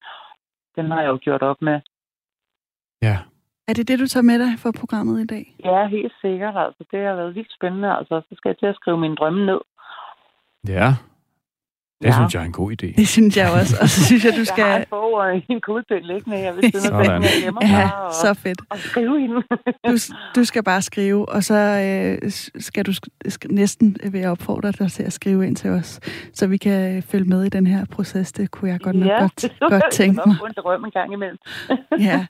[0.77, 1.81] den har jeg jo gjort op med.
[3.03, 3.19] Ja.
[3.69, 5.57] Er det det, du tager med dig for programmet i dag?
[5.65, 6.57] Ja, helt sikkert.
[6.57, 7.97] Altså, det har været vildt spændende.
[7.99, 9.61] Altså, så skal jeg til at skrive mine drømme ned.
[10.69, 10.89] Ja.
[12.03, 12.13] Det ja.
[12.15, 12.95] synes jeg er en god idé.
[12.97, 13.77] Det synes jeg også.
[13.81, 14.63] Og så synes jeg, du skal...
[14.63, 17.61] Jeg har en bog og en kuglepen liggende her ved siden af bænken hjemme.
[17.63, 18.61] Ja, og, så fedt.
[18.71, 19.43] Og skrive i den.
[19.89, 19.97] du,
[20.37, 22.31] du skal bare skrive, og så øh,
[22.61, 26.01] skal du sk- næsten vil jeg opfordre dig til at skrive ind til os,
[26.33, 28.33] så vi kan følge med i den her proces.
[28.33, 30.37] Det kunne jeg godt nok ja, godt, godt tænke mig.
[30.43, 31.39] Ja, det en gang imellem.
[32.09, 32.27] ja.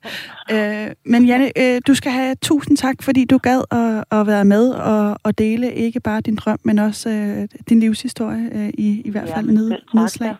[0.86, 4.44] Øh, men Janne, øh, du skal have tusind tak, fordi du gad at, at være
[4.44, 9.02] med og, og dele ikke bare din drøm, men også øh, din livshistorie øh, i,
[9.04, 10.36] i hvert fald ja, ned, nedslag.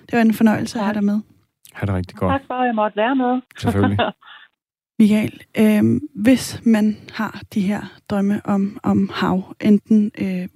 [0.00, 0.80] Det var en fornøjelse tak.
[0.80, 1.20] at have dig med.
[1.72, 2.32] Ha' det rigtig godt.
[2.32, 3.40] Tak for, at jeg måtte være med.
[3.58, 3.98] Selvfølgelig.
[4.98, 10.48] Michael, øh, hvis man har de her drømme om, om hav, enten øh,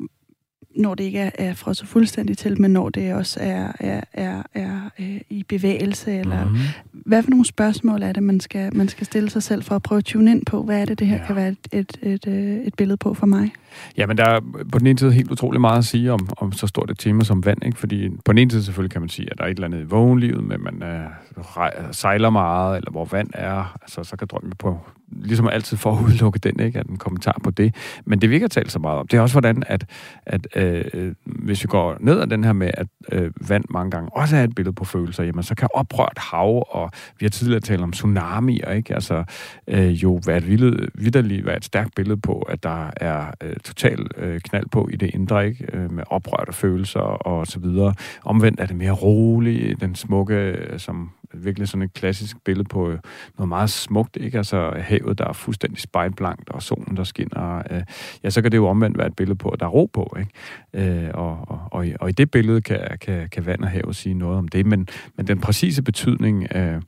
[0.76, 4.42] når det ikke er, er frosset fuldstændig til, men når det også er, er, er,
[4.54, 6.56] er øh, i bevægelse, eller mm.
[6.92, 9.82] hvad for nogle spørgsmål er det, man skal, man skal stille sig selv for at
[9.82, 10.62] prøve at tune ind på?
[10.62, 11.26] Hvad er det, det her ja.
[11.26, 13.52] kan være et, et, et, øh, et billede på for mig?
[13.96, 14.40] Ja, men der er
[14.72, 17.24] på den ene side helt utrolig meget at sige om, om så stort et tema
[17.24, 17.78] som vand, ikke?
[17.78, 19.80] Fordi på den ene side selvfølgelig kan man sige, at der er et eller andet
[19.80, 24.52] i vågenlivet, men man uh, sejler meget, eller hvor vand er, altså så kan drømme
[24.58, 24.80] på
[25.12, 26.78] ligesom altid for at udelukke den, ikke?
[26.78, 27.74] at en kommentar på det.
[28.04, 29.84] Men det vi ikke har talt så meget om, det er også hvordan, at,
[30.26, 34.16] at øh, hvis vi går ned ad den her med, at øh, vand mange gange
[34.16, 37.60] også er et billede på følelser, jamen så kan oprørt hav, og vi har tidligere
[37.60, 38.94] talt om tsunamier, ikke?
[38.94, 39.24] Altså,
[39.68, 40.48] øh, jo være et
[40.94, 44.96] vidderligt, være et stærkt billede på, at der er øh, total øh, knald på i
[44.96, 45.66] det indre, ikke?
[45.72, 47.94] Øh, med oprørte følelser og så videre.
[48.24, 52.90] Omvendt er det mere roligt, den smukke, øh, som virkelig sådan et klassisk billede på
[52.90, 52.98] øh,
[53.38, 54.38] noget meget smukt, ikke?
[54.38, 54.72] Altså
[55.02, 57.62] havet, der er fuldstændig spejlblankt, og solen, der skinner.
[57.70, 57.82] Øh,
[58.24, 60.16] ja, så kan det jo omvendt være et billede på, at der er ro på,
[60.18, 61.04] ikke?
[61.04, 64.14] Øh, og, og, og, og i det billede kan, kan, kan vand og havet sige
[64.14, 66.82] noget om det, men, men den præcise betydning øh,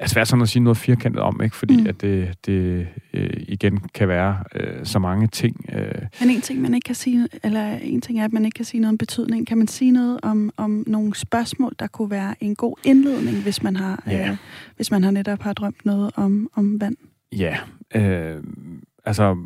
[0.00, 1.56] er svært sådan at sige noget firkantet om, ikke?
[1.56, 1.86] fordi mm.
[1.86, 5.64] at det, det øh, igen kan være øh, så mange ting.
[5.72, 6.02] Øh.
[6.20, 8.64] Men en ting, man ikke kan sige, eller en ting er, at man ikke kan
[8.64, 9.46] sige noget om betydning.
[9.46, 13.62] Kan man sige noget om, om nogle spørgsmål, der kunne være en god indledning, hvis
[13.62, 14.30] man har, ja.
[14.30, 14.36] øh,
[14.76, 16.96] hvis man har netop har drømt noget om, om vand?
[17.32, 17.58] Ja,
[17.94, 18.42] øh,
[19.04, 19.36] altså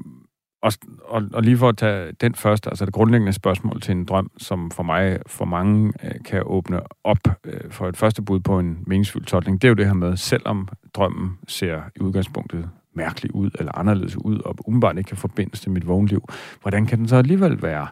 [0.64, 0.72] og,
[1.04, 4.30] og, og lige for at tage den første, altså det grundlæggende spørgsmål til en drøm,
[4.38, 8.58] som for mig, for mange øh, kan åbne op øh, for et første bud på
[8.58, 13.34] en meningsfuld tolkning, det er jo det her med, selvom drømmen ser i udgangspunktet mærkelig
[13.34, 16.24] ud, eller anderledes ud, og umiddelbart ikke kan forbindes til mit vågenliv,
[16.62, 17.86] hvordan kan den så alligevel være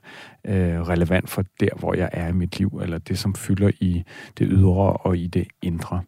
[0.47, 4.03] øh, relevant for der, hvor jeg er i mit liv, eller det, som fylder i
[4.39, 6.03] det ydre og i det indre?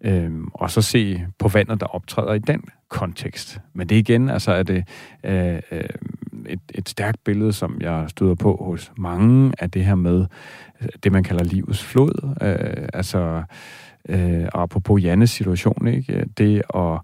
[0.00, 3.60] Øhm, og så se på vandet, der optræder i den kontekst.
[3.72, 4.84] Men det igen, altså er det
[5.24, 5.84] øh, øh,
[6.48, 10.26] et, et stærkt billede, som jeg støder på hos mange af det her med
[10.80, 12.34] øh, det, man kalder livets flod.
[12.42, 13.42] Øh, altså,
[14.08, 16.24] øh, apropos Jannes situation, ikke?
[16.38, 17.00] det at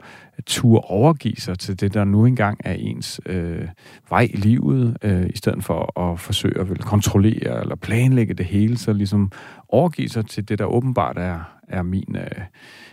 [0.47, 3.69] turde overgive sig til det, der nu engang er ens øh,
[4.09, 8.47] vej i livet, øh, i stedet for at forsøge at vil kontrollere eller planlægge det
[8.47, 9.33] hele, så ligesom
[9.69, 11.41] overgive sig til det, der åbenbart er,
[11.73, 12.45] er min øh,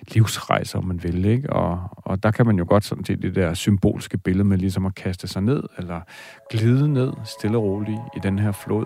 [0.07, 1.25] livsrejse, om man vil.
[1.25, 1.53] Ikke?
[1.53, 4.85] Og, og der kan man jo godt sådan til det der symbolske billede med ligesom
[4.85, 6.01] at kaste sig ned, eller
[6.49, 8.85] glide ned stille og roligt i den her flod,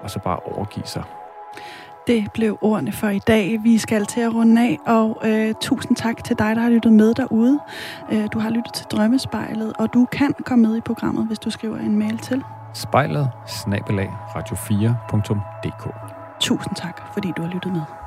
[0.00, 1.02] og så bare overgive sig.
[2.06, 3.60] Det blev ordene for i dag.
[3.64, 6.92] Vi skal til at runde af, og øh, tusind tak til dig, der har lyttet
[6.92, 7.60] med derude.
[8.12, 11.50] Øh, du har lyttet til Drømmespejlet, og du kan komme med i programmet, hvis du
[11.50, 12.42] skriver en mail til
[12.74, 15.94] spejlet snabelag radio4.dk.
[16.40, 18.03] Tusind tak, fordi du har lyttet med.